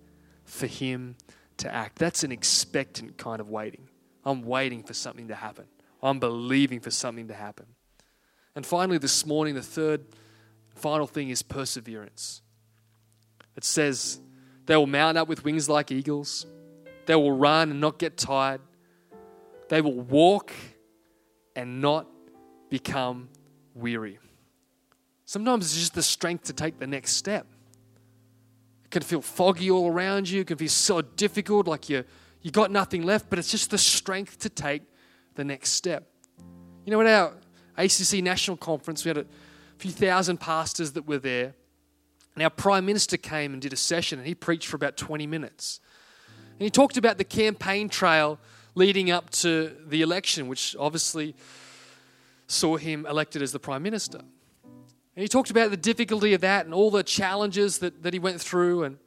for 0.43 0.67
Him 0.67 1.15
to 1.57 1.73
act. 1.73 1.97
That's 1.97 2.23
an 2.23 2.31
expectant 2.31 3.17
kind 3.17 3.41
of 3.41 3.49
waiting. 3.49 3.89
I'm 4.23 4.43
waiting 4.43 4.83
for 4.83 4.93
something 4.93 5.29
to 5.29 5.35
happen. 5.35 5.65
I'm 6.03 6.19
believing 6.19 6.79
for 6.79 6.91
something 6.91 7.27
to 7.29 7.33
happen. 7.33 7.65
And 8.53 8.63
finally, 8.63 8.99
this 8.99 9.25
morning, 9.25 9.55
the 9.55 9.63
third 9.63 10.05
final 10.75 11.07
thing 11.07 11.29
is 11.29 11.41
perseverance. 11.41 12.41
It 13.55 13.63
says, 13.63 14.19
They 14.65 14.75
will 14.75 14.87
mount 14.87 15.17
up 15.17 15.27
with 15.27 15.43
wings 15.43 15.69
like 15.69 15.91
eagles, 15.91 16.45
they 17.05 17.15
will 17.15 17.31
run 17.31 17.71
and 17.71 17.81
not 17.81 17.99
get 17.99 18.17
tired, 18.17 18.61
they 19.69 19.81
will 19.81 19.99
walk 19.99 20.51
and 21.55 21.81
not 21.81 22.07
become 22.69 23.29
weary. 23.73 24.19
Sometimes 25.25 25.65
it's 25.65 25.79
just 25.79 25.93
the 25.93 26.03
strength 26.03 26.45
to 26.45 26.53
take 26.53 26.79
the 26.79 26.87
next 26.87 27.13
step. 27.13 27.47
It 28.85 28.91
can 28.91 29.01
feel 29.01 29.21
foggy 29.21 29.71
all 29.71 29.89
around 29.89 30.29
you, 30.29 30.41
it 30.41 30.47
can 30.47 30.57
feel 30.57 30.67
so 30.67 31.01
difficult, 31.01 31.67
like 31.67 31.89
you 31.89 32.03
you 32.41 32.51
got 32.51 32.71
nothing 32.71 33.03
left, 33.03 33.29
but 33.29 33.37
it's 33.37 33.51
just 33.51 33.69
the 33.69 33.77
strength 33.77 34.39
to 34.39 34.49
take 34.49 34.81
the 35.35 35.43
next 35.43 35.73
step. 35.73 36.07
You 36.85 36.91
know, 36.91 37.01
at 37.01 37.07
our 37.07 37.33
ACC 37.77 38.23
National 38.23 38.57
Conference, 38.57 39.05
we 39.05 39.09
had 39.09 39.17
a 39.19 39.25
few 39.81 39.91
thousand 39.91 40.37
pastors 40.37 40.91
that 40.91 41.07
were 41.07 41.17
there. 41.17 41.55
And 42.35 42.43
our 42.43 42.51
Prime 42.51 42.85
Minister 42.85 43.17
came 43.17 43.51
and 43.51 43.59
did 43.59 43.73
a 43.73 43.77
session, 43.77 44.19
and 44.19 44.27
he 44.27 44.35
preached 44.35 44.67
for 44.67 44.75
about 44.75 44.95
20 44.95 45.25
minutes. 45.25 45.79
And 46.51 46.61
he 46.61 46.69
talked 46.69 46.97
about 46.97 47.17
the 47.17 47.23
campaign 47.23 47.89
trail 47.89 48.37
leading 48.75 49.09
up 49.09 49.31
to 49.31 49.75
the 49.87 50.03
election, 50.03 50.47
which 50.47 50.75
obviously 50.79 51.35
saw 52.45 52.77
him 52.77 53.07
elected 53.07 53.41
as 53.41 53.51
the 53.51 53.59
Prime 53.59 53.81
Minister. 53.81 54.19
And 54.19 55.23
he 55.23 55.27
talked 55.27 55.49
about 55.49 55.71
the 55.71 55.77
difficulty 55.77 56.35
of 56.35 56.41
that 56.41 56.65
and 56.65 56.75
all 56.75 56.91
the 56.91 57.03
challenges 57.03 57.79
that, 57.79 58.03
that 58.03 58.13
he 58.13 58.19
went 58.19 58.39
through. 58.39 58.83
And, 58.83 58.99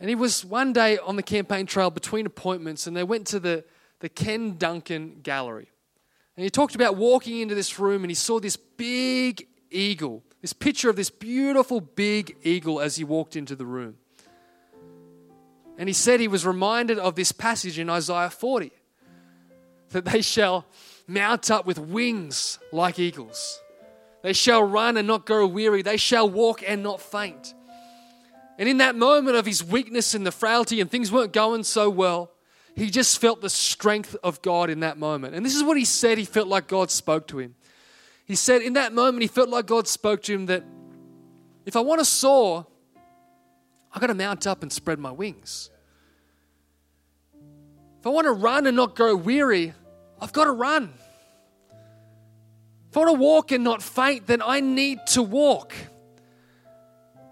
and 0.00 0.08
he 0.08 0.14
was 0.14 0.46
one 0.46 0.72
day 0.72 0.96
on 0.96 1.16
the 1.16 1.22
campaign 1.22 1.66
trail 1.66 1.90
between 1.90 2.24
appointments, 2.24 2.86
and 2.86 2.96
they 2.96 3.04
went 3.04 3.26
to 3.28 3.38
the, 3.38 3.64
the 4.00 4.08
Ken 4.08 4.56
Duncan 4.56 5.20
Gallery. 5.22 5.68
And 6.36 6.44
he 6.44 6.50
talked 6.50 6.74
about 6.74 6.96
walking 6.96 7.40
into 7.40 7.54
this 7.54 7.78
room, 7.78 8.04
and 8.04 8.10
he 8.10 8.14
saw 8.14 8.38
this 8.40 8.56
big 8.56 9.46
eagle, 9.70 10.22
this 10.42 10.52
picture 10.52 10.90
of 10.90 10.96
this 10.96 11.10
beautiful 11.10 11.80
big 11.80 12.36
eagle 12.42 12.80
as 12.80 12.96
he 12.96 13.04
walked 13.04 13.36
into 13.36 13.56
the 13.56 13.64
room. 13.64 13.96
And 15.78 15.88
he 15.88 15.92
said 15.92 16.20
he 16.20 16.28
was 16.28 16.46
reminded 16.46 16.98
of 16.98 17.14
this 17.14 17.32
passage 17.32 17.78
in 17.78 17.90
Isaiah 17.90 18.30
40 18.30 18.72
that 19.90 20.04
they 20.04 20.20
shall 20.20 20.66
mount 21.06 21.50
up 21.50 21.66
with 21.66 21.78
wings 21.78 22.58
like 22.72 22.98
eagles. 22.98 23.60
They 24.22 24.32
shall 24.32 24.62
run 24.62 24.96
and 24.96 25.06
not 25.06 25.26
grow 25.26 25.46
weary. 25.46 25.82
They 25.82 25.96
shall 25.96 26.28
walk 26.28 26.62
and 26.66 26.82
not 26.82 27.00
faint. 27.00 27.54
And 28.58 28.68
in 28.68 28.78
that 28.78 28.96
moment 28.96 29.36
of 29.36 29.46
his 29.46 29.62
weakness 29.62 30.14
and 30.14 30.26
the 30.26 30.32
frailty, 30.32 30.80
and 30.80 30.90
things 30.90 31.12
weren't 31.12 31.32
going 31.32 31.62
so 31.62 31.90
well, 31.90 32.30
he 32.76 32.90
just 32.90 33.18
felt 33.18 33.40
the 33.40 33.48
strength 33.48 34.14
of 34.22 34.42
God 34.42 34.68
in 34.68 34.80
that 34.80 34.98
moment. 34.98 35.34
And 35.34 35.44
this 35.44 35.54
is 35.54 35.64
what 35.64 35.78
he 35.78 35.86
said 35.86 36.18
he 36.18 36.26
felt 36.26 36.46
like 36.46 36.68
God 36.68 36.90
spoke 36.90 37.26
to 37.28 37.38
him. 37.38 37.54
He 38.26 38.34
said 38.34 38.60
in 38.60 38.74
that 38.74 38.92
moment, 38.92 39.22
he 39.22 39.28
felt 39.28 39.48
like 39.48 39.66
God 39.66 39.88
spoke 39.88 40.22
to 40.24 40.34
him 40.34 40.46
that 40.46 40.62
if 41.64 41.74
I 41.74 41.80
want 41.80 42.00
to 42.00 42.04
soar, 42.04 42.66
I've 43.92 44.00
got 44.00 44.08
to 44.08 44.14
mount 44.14 44.46
up 44.46 44.62
and 44.62 44.70
spread 44.70 44.98
my 44.98 45.10
wings. 45.10 45.70
If 47.98 48.06
I 48.06 48.10
want 48.10 48.26
to 48.26 48.32
run 48.32 48.66
and 48.66 48.76
not 48.76 48.94
grow 48.94 49.16
weary, 49.16 49.72
I've 50.20 50.34
got 50.34 50.44
to 50.44 50.52
run. 50.52 50.92
If 52.90 52.96
I 52.96 53.00
want 53.00 53.16
to 53.16 53.20
walk 53.20 53.52
and 53.52 53.64
not 53.64 53.82
faint, 53.82 54.26
then 54.26 54.42
I 54.42 54.60
need 54.60 54.98
to 55.08 55.22
walk. 55.22 55.72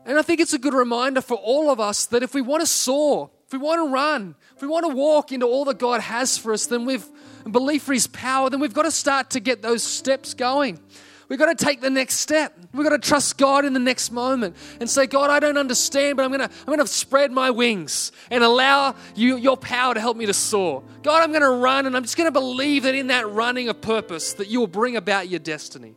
And 0.06 0.18
I 0.18 0.22
think 0.22 0.40
it's 0.40 0.54
a 0.54 0.58
good 0.58 0.74
reminder 0.74 1.20
for 1.20 1.36
all 1.36 1.70
of 1.70 1.80
us 1.80 2.06
that 2.06 2.22
if 2.22 2.34
we 2.34 2.40
want 2.40 2.62
to 2.62 2.66
soar, 2.66 3.30
if 3.46 3.52
we 3.52 3.58
want 3.58 3.86
to 3.86 3.92
run, 3.92 4.36
we 4.64 4.72
want 4.72 4.86
to 4.86 4.94
walk 4.94 5.30
into 5.30 5.46
all 5.46 5.66
that 5.66 5.78
God 5.78 6.00
has 6.00 6.38
for 6.38 6.52
us, 6.52 6.66
then 6.66 6.86
we've 6.86 7.06
belief 7.50 7.82
for 7.82 7.92
His 7.92 8.06
power, 8.06 8.48
then 8.48 8.60
we've 8.60 8.72
got 8.72 8.84
to 8.84 8.90
start 8.90 9.30
to 9.30 9.40
get 9.40 9.60
those 9.60 9.82
steps 9.82 10.32
going. 10.32 10.80
We've 11.28 11.38
got 11.38 11.56
to 11.56 11.64
take 11.64 11.80
the 11.80 11.90
next 11.90 12.16
step. 12.16 12.56
We've 12.72 12.84
got 12.84 13.00
to 13.00 13.08
trust 13.08 13.38
God 13.38 13.64
in 13.64 13.72
the 13.72 13.80
next 13.80 14.10
moment 14.10 14.56
and 14.80 14.88
say, 14.88 15.06
God, 15.06 15.30
I 15.30 15.40
don't 15.40 15.56
understand, 15.56 16.16
but 16.16 16.24
I'm 16.24 16.30
going 16.30 16.46
to, 16.46 16.54
I'm 16.60 16.66
going 16.66 16.78
to 16.80 16.86
spread 16.86 17.32
my 17.32 17.50
wings 17.50 18.12
and 18.30 18.44
allow 18.44 18.94
you, 19.14 19.36
your 19.36 19.56
power 19.56 19.94
to 19.94 20.00
help 20.00 20.16
me 20.16 20.26
to 20.26 20.34
soar. 20.34 20.82
God, 21.02 21.22
I'm 21.22 21.30
going 21.30 21.42
to 21.42 21.50
run 21.50 21.86
and 21.86 21.96
I'm 21.96 22.02
just 22.02 22.16
going 22.16 22.28
to 22.28 22.32
believe 22.32 22.82
that 22.82 22.94
in 22.94 23.06
that 23.08 23.28
running 23.30 23.68
of 23.68 23.80
purpose 23.80 24.34
that 24.34 24.48
you 24.48 24.60
will 24.60 24.66
bring 24.66 24.96
about 24.96 25.28
your 25.28 25.40
destiny. 25.40 25.94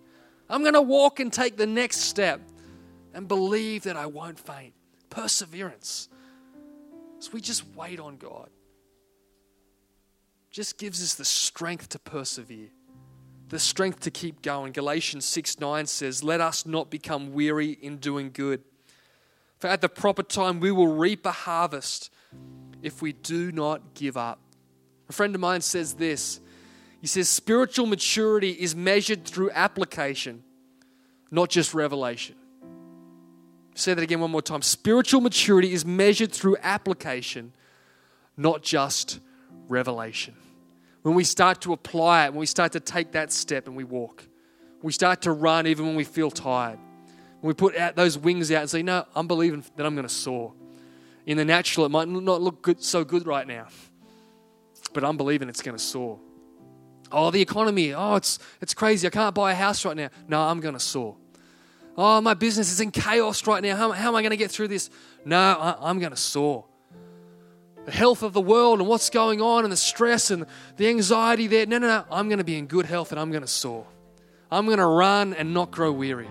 I'm 0.50 0.62
going 0.62 0.76
to 0.76 0.82
walk 0.82 1.20
and 1.20 1.32
take 1.32 1.58
the 1.58 1.68
next 1.68 1.98
step 2.02 2.42
and 3.14 3.28
believe 3.28 3.84
that 3.84 3.98
I 3.98 4.06
won't 4.06 4.40
faint. 4.40 4.74
Perseverance. 5.10 6.08
So 7.20 7.32
we 7.34 7.42
just 7.42 7.66
wait 7.76 8.00
on 8.00 8.18
God. 8.18 8.50
Just 10.58 10.80
gives 10.80 11.04
us 11.04 11.14
the 11.14 11.24
strength 11.24 11.90
to 11.90 12.00
persevere 12.00 12.70
the 13.50 13.60
strength 13.60 14.00
to 14.00 14.10
keep 14.10 14.42
going. 14.42 14.72
Galatians 14.72 15.24
6 15.24 15.60
9 15.60 15.86
says, 15.86 16.24
Let 16.24 16.42
us 16.42 16.66
not 16.66 16.90
become 16.90 17.32
weary 17.32 17.78
in 17.80 17.98
doing 17.98 18.32
good. 18.34 18.64
For 19.60 19.68
at 19.68 19.82
the 19.82 19.88
proper 19.88 20.24
time 20.24 20.60
we 20.60 20.72
will 20.72 20.88
reap 20.88 21.28
a 21.28 21.32
harvest 21.32 22.12
if 22.82 23.04
we 23.04 23.14
do 23.14 23.52
not 23.52 23.94
give 23.94 24.18
up. 24.18 24.40
A 25.08 25.14
friend 25.14 25.36
of 25.36 25.42
mine 25.42 25.62
says 25.62 25.94
this 25.94 26.40
He 27.02 27.06
says, 27.06 27.30
Spiritual 27.30 27.86
maturity 27.86 28.50
is 28.50 28.76
measured 28.76 29.26
through 29.26 29.52
application, 29.52 30.42
not 31.30 31.52
just 31.52 31.76
revelation. 31.76 32.34
Say 33.76 33.94
that 33.94 34.02
again 34.02 34.22
one 34.22 34.32
more 34.32 34.42
time. 34.42 34.64
Spiritual 34.64 35.22
maturity 35.22 35.72
is 35.72 35.86
measured 35.86 36.32
through 36.32 36.58
application, 36.64 37.54
not 38.36 38.64
just 38.64 39.20
revelation 39.68 40.34
when 41.08 41.16
we 41.16 41.24
start 41.24 41.62
to 41.62 41.72
apply 41.72 42.26
it, 42.26 42.34
when 42.34 42.42
we 42.42 42.46
start 42.46 42.74
to 42.74 42.82
take 42.82 43.14
that 43.14 43.32
step 43.32 43.68
and 43.68 43.78
we 43.78 43.86
walk, 43.86 44.28
we 44.82 44.92
start 44.92 45.22
to 45.22 45.32
run 45.32 45.66
even 45.66 45.86
when 45.86 45.96
we 45.96 46.04
feel 46.04 46.30
tired. 46.30 46.78
When 47.40 47.48
we 47.48 47.54
put 47.54 47.78
out 47.78 47.96
those 47.96 48.18
wings 48.18 48.52
out 48.52 48.60
and 48.60 48.70
say, 48.70 48.84
No, 48.84 49.06
I'm 49.16 49.26
believing 49.26 49.64
that 49.78 49.86
I'm 49.86 49.96
going 49.96 50.06
to 50.06 50.14
soar. 50.14 50.54
In 51.26 51.38
the 51.38 51.46
natural, 51.46 51.86
it 51.86 51.90
might 51.90 52.10
not 52.10 52.42
look 52.42 52.62
good, 52.62 52.84
so 52.84 53.06
good 53.06 53.26
right 53.26 53.48
now, 53.48 53.68
but 54.92 55.06
I'm 55.06 55.16
believing 55.16 55.48
it's 55.48 55.62
going 55.62 55.78
to 55.78 55.82
soar. 55.82 56.20
Oh, 57.10 57.32
the 57.32 57.40
economy, 57.40 57.94
oh, 57.94 58.16
it's, 58.16 58.38
it's 58.60 58.74
crazy. 58.74 59.08
I 59.08 59.10
can't 59.10 59.34
buy 59.34 59.54
a 59.54 59.56
house 59.56 59.86
right 59.86 59.96
now. 59.96 60.10
No, 60.28 60.42
I'm 60.42 60.60
going 60.60 60.74
to 60.74 60.80
soar. 60.80 61.16
Oh, 61.96 62.20
my 62.20 62.34
business 62.34 62.70
is 62.70 62.82
in 62.82 62.92
chaos 62.92 63.48
right 63.48 63.64
now. 63.64 63.78
How, 63.78 63.92
how 63.94 64.10
am 64.10 64.16
I 64.16 64.22
going 64.22 64.32
to 64.32 64.38
get 64.38 64.52
through 64.52 64.68
this? 64.68 64.90
No, 65.24 65.38
I, 65.38 65.90
I'm 65.90 66.00
going 66.00 66.12
to 66.12 66.18
soar 66.18 66.66
the 67.88 67.94
health 67.94 68.22
of 68.22 68.34
the 68.34 68.42
world 68.42 68.80
and 68.80 68.90
what's 68.90 69.10
going 69.10 69.42
on 69.42 69.64
and 69.64 69.72
the 69.72 69.78
stress 69.78 70.30
and 70.30 70.46
the 70.76 70.90
anxiety 70.90 71.48
there. 71.48 71.66
No, 71.66 71.78
no, 71.78 71.88
no. 71.88 72.04
I'm 72.12 72.28
going 72.28 72.40
to 72.40 72.44
be 72.44 72.58
in 72.58 72.68
good 72.68 72.86
health 72.86 73.14
and 73.14 73.20
I'm 73.20 73.32
going 73.32 73.44
to 73.44 73.48
soar. 73.48 73.88
I'm 74.52 74.66
going 74.66 74.80
to 74.80 74.86
run 74.86 75.34
and 75.34 75.54
not 75.54 75.72
grow 75.72 75.94
weary. 75.94 76.28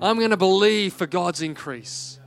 I'm 0.00 0.16
going 0.16 0.30
to 0.30 0.38
believe 0.38 0.94
for 0.94 1.06
God's 1.06 1.42
increase. 1.42 2.18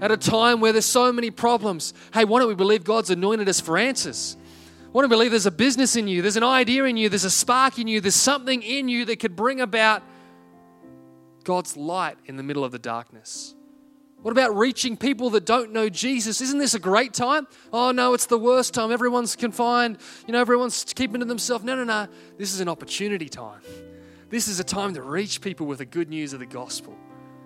At 0.00 0.10
a 0.10 0.16
time 0.16 0.60
where 0.60 0.72
there's 0.72 0.86
so 0.86 1.12
many 1.12 1.30
problems, 1.30 1.94
hey, 2.12 2.24
why 2.24 2.40
don't 2.40 2.48
we 2.48 2.56
believe 2.56 2.82
God's 2.82 3.10
anointed 3.10 3.48
us 3.48 3.60
for 3.60 3.78
answers? 3.78 4.36
Why 4.90 5.02
don't 5.02 5.10
we 5.10 5.14
believe 5.14 5.30
there's 5.30 5.46
a 5.46 5.52
business 5.52 5.94
in 5.94 6.08
you, 6.08 6.20
there's 6.20 6.36
an 6.36 6.42
idea 6.42 6.82
in 6.82 6.96
you, 6.96 7.08
there's 7.08 7.22
a 7.22 7.30
spark 7.30 7.78
in 7.78 7.86
you, 7.86 8.00
there's 8.00 8.16
something 8.16 8.60
in 8.60 8.88
you 8.88 9.04
that 9.04 9.20
could 9.20 9.36
bring 9.36 9.60
about 9.60 10.02
God's 11.44 11.76
light 11.76 12.18
in 12.26 12.36
the 12.36 12.42
middle 12.42 12.64
of 12.64 12.72
the 12.72 12.78
darkness? 12.80 13.54
What 14.22 14.32
about 14.32 14.56
reaching 14.56 14.96
people 14.96 15.30
that 15.30 15.46
don't 15.46 15.72
know 15.72 15.88
Jesus? 15.88 16.40
Isn't 16.40 16.58
this 16.58 16.74
a 16.74 16.78
great 16.80 17.14
time? 17.14 17.46
Oh, 17.72 17.92
no, 17.92 18.14
it's 18.14 18.26
the 18.26 18.38
worst 18.38 18.74
time. 18.74 18.90
Everyone's 18.90 19.36
confined. 19.36 19.98
You 20.26 20.32
know, 20.32 20.40
everyone's 20.40 20.84
keeping 20.84 21.20
to 21.20 21.26
themselves. 21.26 21.64
No, 21.64 21.76
no, 21.76 21.84
no. 21.84 22.08
This 22.36 22.52
is 22.52 22.60
an 22.60 22.68
opportunity 22.68 23.28
time. 23.28 23.60
This 24.28 24.48
is 24.48 24.58
a 24.58 24.64
time 24.64 24.94
to 24.94 25.02
reach 25.02 25.40
people 25.40 25.66
with 25.66 25.78
the 25.78 25.84
good 25.84 26.08
news 26.08 26.32
of 26.32 26.40
the 26.40 26.46
gospel. 26.46 26.96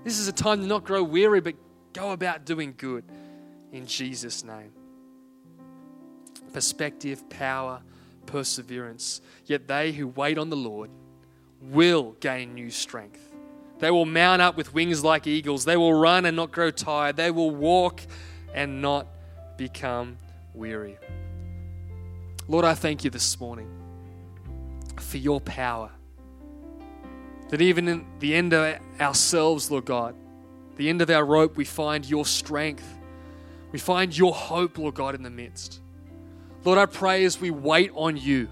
This 0.02 0.18
is 0.18 0.28
a 0.28 0.32
time 0.32 0.60
to 0.60 0.66
not 0.66 0.84
grow 0.84 1.02
weary, 1.02 1.40
but 1.40 1.54
go 1.92 2.12
about 2.12 2.46
doing 2.46 2.74
good 2.76 3.04
in 3.70 3.86
Jesus' 3.86 4.42
name. 4.42 4.72
Perspective, 6.52 7.28
power, 7.28 7.82
perseverance. 8.26 9.20
Yet 9.46 9.68
they 9.68 9.92
who 9.92 10.08
wait 10.08 10.38
on 10.38 10.50
the 10.50 10.56
Lord 10.56 10.90
will 11.60 12.16
gain 12.20 12.54
new 12.54 12.70
strength. 12.70 13.31
They 13.82 13.90
will 13.90 14.06
mount 14.06 14.40
up 14.40 14.56
with 14.56 14.72
wings 14.72 15.02
like 15.02 15.26
eagles. 15.26 15.64
They 15.64 15.76
will 15.76 15.92
run 15.92 16.24
and 16.24 16.36
not 16.36 16.52
grow 16.52 16.70
tired. 16.70 17.16
They 17.16 17.32
will 17.32 17.50
walk 17.50 18.00
and 18.54 18.80
not 18.80 19.08
become 19.56 20.18
weary. 20.54 20.98
Lord, 22.46 22.64
I 22.64 22.74
thank 22.74 23.02
you 23.02 23.10
this 23.10 23.40
morning 23.40 23.68
for 25.00 25.16
your 25.16 25.40
power. 25.40 25.90
That 27.48 27.60
even 27.60 27.88
in 27.88 28.06
the 28.20 28.36
end 28.36 28.54
of 28.54 28.78
ourselves, 29.00 29.68
Lord 29.68 29.86
God, 29.86 30.14
the 30.76 30.88
end 30.88 31.02
of 31.02 31.10
our 31.10 31.24
rope, 31.24 31.56
we 31.56 31.64
find 31.64 32.08
your 32.08 32.24
strength. 32.24 32.86
We 33.72 33.80
find 33.80 34.16
your 34.16 34.32
hope, 34.32 34.78
Lord 34.78 34.94
God, 34.94 35.16
in 35.16 35.24
the 35.24 35.30
midst. 35.30 35.80
Lord, 36.64 36.78
I 36.78 36.86
pray 36.86 37.24
as 37.24 37.40
we 37.40 37.50
wait 37.50 37.90
on 37.96 38.16
you 38.16 38.48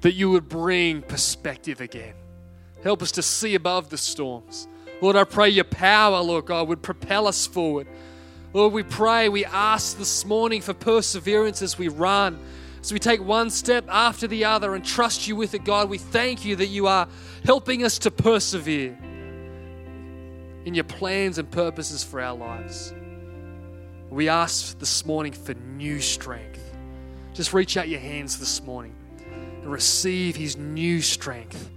that 0.00 0.14
you 0.14 0.30
would 0.30 0.48
bring 0.48 1.02
perspective 1.02 1.82
again 1.82 2.14
Help 2.82 3.02
us 3.02 3.12
to 3.12 3.22
see 3.22 3.54
above 3.54 3.90
the 3.90 3.98
storms. 3.98 4.68
Lord, 5.00 5.16
I 5.16 5.24
pray 5.24 5.48
your 5.48 5.64
power, 5.64 6.20
Lord 6.20 6.46
God, 6.46 6.68
would 6.68 6.82
propel 6.82 7.26
us 7.26 7.46
forward. 7.46 7.86
Lord, 8.52 8.72
we 8.72 8.82
pray, 8.82 9.28
we 9.28 9.44
ask 9.44 9.98
this 9.98 10.24
morning 10.24 10.60
for 10.60 10.74
perseverance 10.74 11.60
as 11.62 11.78
we 11.78 11.88
run, 11.88 12.38
as 12.80 12.92
we 12.92 12.98
take 12.98 13.22
one 13.22 13.50
step 13.50 13.84
after 13.88 14.26
the 14.26 14.44
other 14.44 14.74
and 14.74 14.84
trust 14.84 15.28
you 15.28 15.36
with 15.36 15.54
it, 15.54 15.64
God. 15.64 15.88
We 15.88 15.98
thank 15.98 16.44
you 16.44 16.56
that 16.56 16.66
you 16.66 16.86
are 16.86 17.08
helping 17.44 17.84
us 17.84 17.98
to 18.00 18.10
persevere 18.10 18.96
in 20.64 20.74
your 20.74 20.84
plans 20.84 21.38
and 21.38 21.50
purposes 21.50 22.02
for 22.02 22.20
our 22.20 22.36
lives. 22.36 22.92
We 24.10 24.28
ask 24.28 24.78
this 24.78 25.04
morning 25.04 25.32
for 25.32 25.54
new 25.54 26.00
strength. 26.00 26.74
Just 27.34 27.52
reach 27.52 27.76
out 27.76 27.88
your 27.88 28.00
hands 28.00 28.38
this 28.38 28.62
morning 28.62 28.94
and 29.60 29.70
receive 29.70 30.34
his 30.36 30.56
new 30.56 31.02
strength 31.02 31.70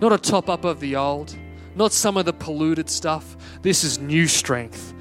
not 0.00 0.12
a 0.12 0.18
top 0.18 0.48
up 0.48 0.64
of 0.64 0.80
the 0.80 0.96
old, 0.96 1.36
not 1.74 1.92
some 1.92 2.16
of 2.16 2.24
the 2.24 2.32
polluted 2.32 2.88
stuff. 2.88 3.36
This 3.62 3.84
is 3.84 3.98
new 3.98 4.26
strength. 4.26 4.94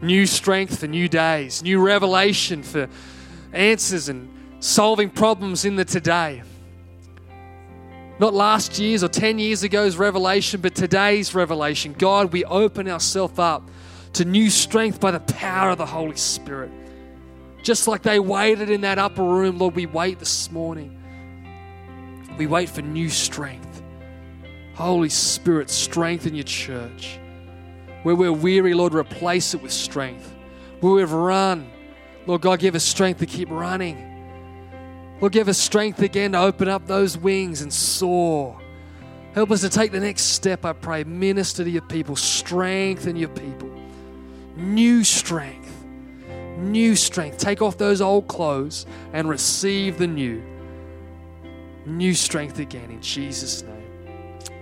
New 0.00 0.26
strength 0.26 0.80
for 0.80 0.88
new 0.88 1.08
days, 1.08 1.62
new 1.62 1.80
revelation 1.80 2.62
for 2.62 2.88
answers 3.52 4.08
and 4.08 4.28
solving 4.58 5.10
problems 5.10 5.64
in 5.64 5.76
the 5.76 5.84
today. 5.84 6.42
Not 8.18 8.34
last 8.34 8.78
year's 8.78 9.02
or 9.02 9.08
10 9.08 9.38
years 9.38 9.64
ago's 9.64 9.96
revelation, 9.96 10.60
but 10.60 10.74
today's 10.74 11.34
revelation. 11.34 11.94
God, 11.96 12.32
we 12.32 12.44
open 12.44 12.88
ourselves 12.88 13.38
up 13.38 13.68
to 14.14 14.24
new 14.24 14.50
strength 14.50 15.00
by 15.00 15.10
the 15.10 15.20
power 15.20 15.70
of 15.70 15.78
the 15.78 15.86
Holy 15.86 16.16
Spirit. 16.16 16.70
Just 17.62 17.88
like 17.88 18.02
they 18.02 18.20
waited 18.20 18.70
in 18.70 18.82
that 18.82 18.98
upper 18.98 19.22
room, 19.22 19.58
Lord, 19.58 19.74
we 19.74 19.86
wait 19.86 20.18
this 20.18 20.50
morning. 20.50 20.98
We 22.36 22.46
wait 22.46 22.68
for 22.68 22.82
new 22.82 23.08
strength. 23.08 23.71
Holy 24.82 25.10
Spirit, 25.10 25.70
strengthen 25.70 26.34
your 26.34 26.42
church. 26.42 27.20
Where 28.02 28.16
we're 28.16 28.32
weary, 28.32 28.74
Lord, 28.74 28.94
replace 28.94 29.54
it 29.54 29.62
with 29.62 29.70
strength. 29.72 30.34
Where 30.80 30.94
we've 30.94 31.12
run, 31.12 31.70
Lord 32.26 32.40
God, 32.40 32.58
give 32.58 32.74
us 32.74 32.82
strength 32.82 33.20
to 33.20 33.26
keep 33.26 33.48
running. 33.48 33.96
Lord, 35.20 35.32
give 35.32 35.46
us 35.46 35.56
strength 35.56 36.02
again 36.02 36.32
to 36.32 36.40
open 36.40 36.66
up 36.66 36.88
those 36.88 37.16
wings 37.16 37.62
and 37.62 37.72
soar. 37.72 38.60
Help 39.36 39.52
us 39.52 39.60
to 39.60 39.68
take 39.68 39.92
the 39.92 40.00
next 40.00 40.22
step, 40.22 40.64
I 40.64 40.72
pray. 40.72 41.04
Minister 41.04 41.62
to 41.62 41.70
your 41.70 41.82
people, 41.82 42.16
strengthen 42.16 43.14
your 43.14 43.28
people. 43.28 43.70
New 44.56 45.04
strength. 45.04 45.84
New 46.58 46.96
strength. 46.96 47.38
Take 47.38 47.62
off 47.62 47.78
those 47.78 48.00
old 48.00 48.26
clothes 48.26 48.84
and 49.12 49.28
receive 49.28 49.98
the 49.98 50.08
new. 50.08 50.42
New 51.86 52.14
strength 52.14 52.58
again 52.58 52.90
in 52.90 53.00
Jesus' 53.00 53.62
name. 53.62 53.71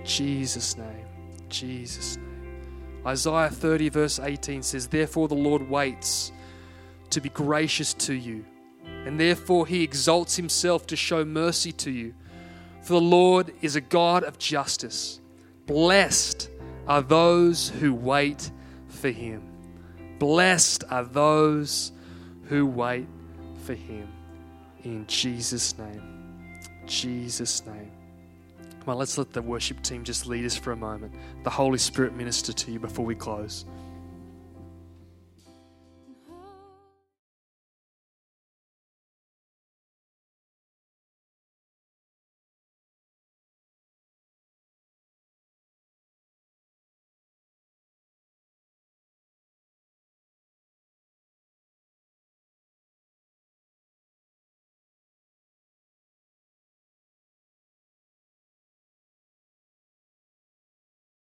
Jesus' 0.03 0.77
name. 0.77 1.05
Jesus' 1.49 2.17
name. 2.17 2.31
Isaiah 3.05 3.49
30, 3.49 3.89
verse 3.89 4.19
18 4.19 4.63
says, 4.63 4.87
Therefore 4.87 5.27
the 5.27 5.35
Lord 5.35 5.69
waits 5.69 6.31
to 7.09 7.19
be 7.19 7.29
gracious 7.29 7.93
to 7.95 8.13
you, 8.13 8.45
and 9.05 9.19
therefore 9.19 9.65
he 9.65 9.83
exalts 9.83 10.35
himself 10.35 10.85
to 10.87 10.95
show 10.95 11.25
mercy 11.25 11.71
to 11.73 11.91
you. 11.91 12.13
For 12.81 12.93
the 12.93 13.01
Lord 13.01 13.53
is 13.61 13.75
a 13.75 13.81
God 13.81 14.23
of 14.23 14.37
justice. 14.37 15.19
Blessed 15.65 16.49
are 16.87 17.01
those 17.01 17.69
who 17.69 17.93
wait 17.93 18.51
for 18.87 19.09
him. 19.09 19.43
Blessed 20.19 20.83
are 20.89 21.03
those 21.03 21.91
who 22.49 22.65
wait 22.65 23.07
for 23.63 23.73
him. 23.73 24.07
In 24.83 25.05
Jesus' 25.07 25.77
name. 25.77 26.59
Jesus' 26.85 27.65
name. 27.65 27.91
Come 28.81 28.93
on, 28.93 28.97
let's 28.97 29.15
let 29.19 29.31
the 29.31 29.43
worship 29.43 29.83
team 29.83 30.03
just 30.03 30.25
lead 30.25 30.43
us 30.43 30.55
for 30.55 30.71
a 30.71 30.75
moment. 30.75 31.13
The 31.43 31.51
Holy 31.51 31.77
Spirit 31.77 32.15
minister 32.15 32.51
to 32.51 32.71
you 32.71 32.79
before 32.79 33.05
we 33.05 33.13
close. 33.13 33.63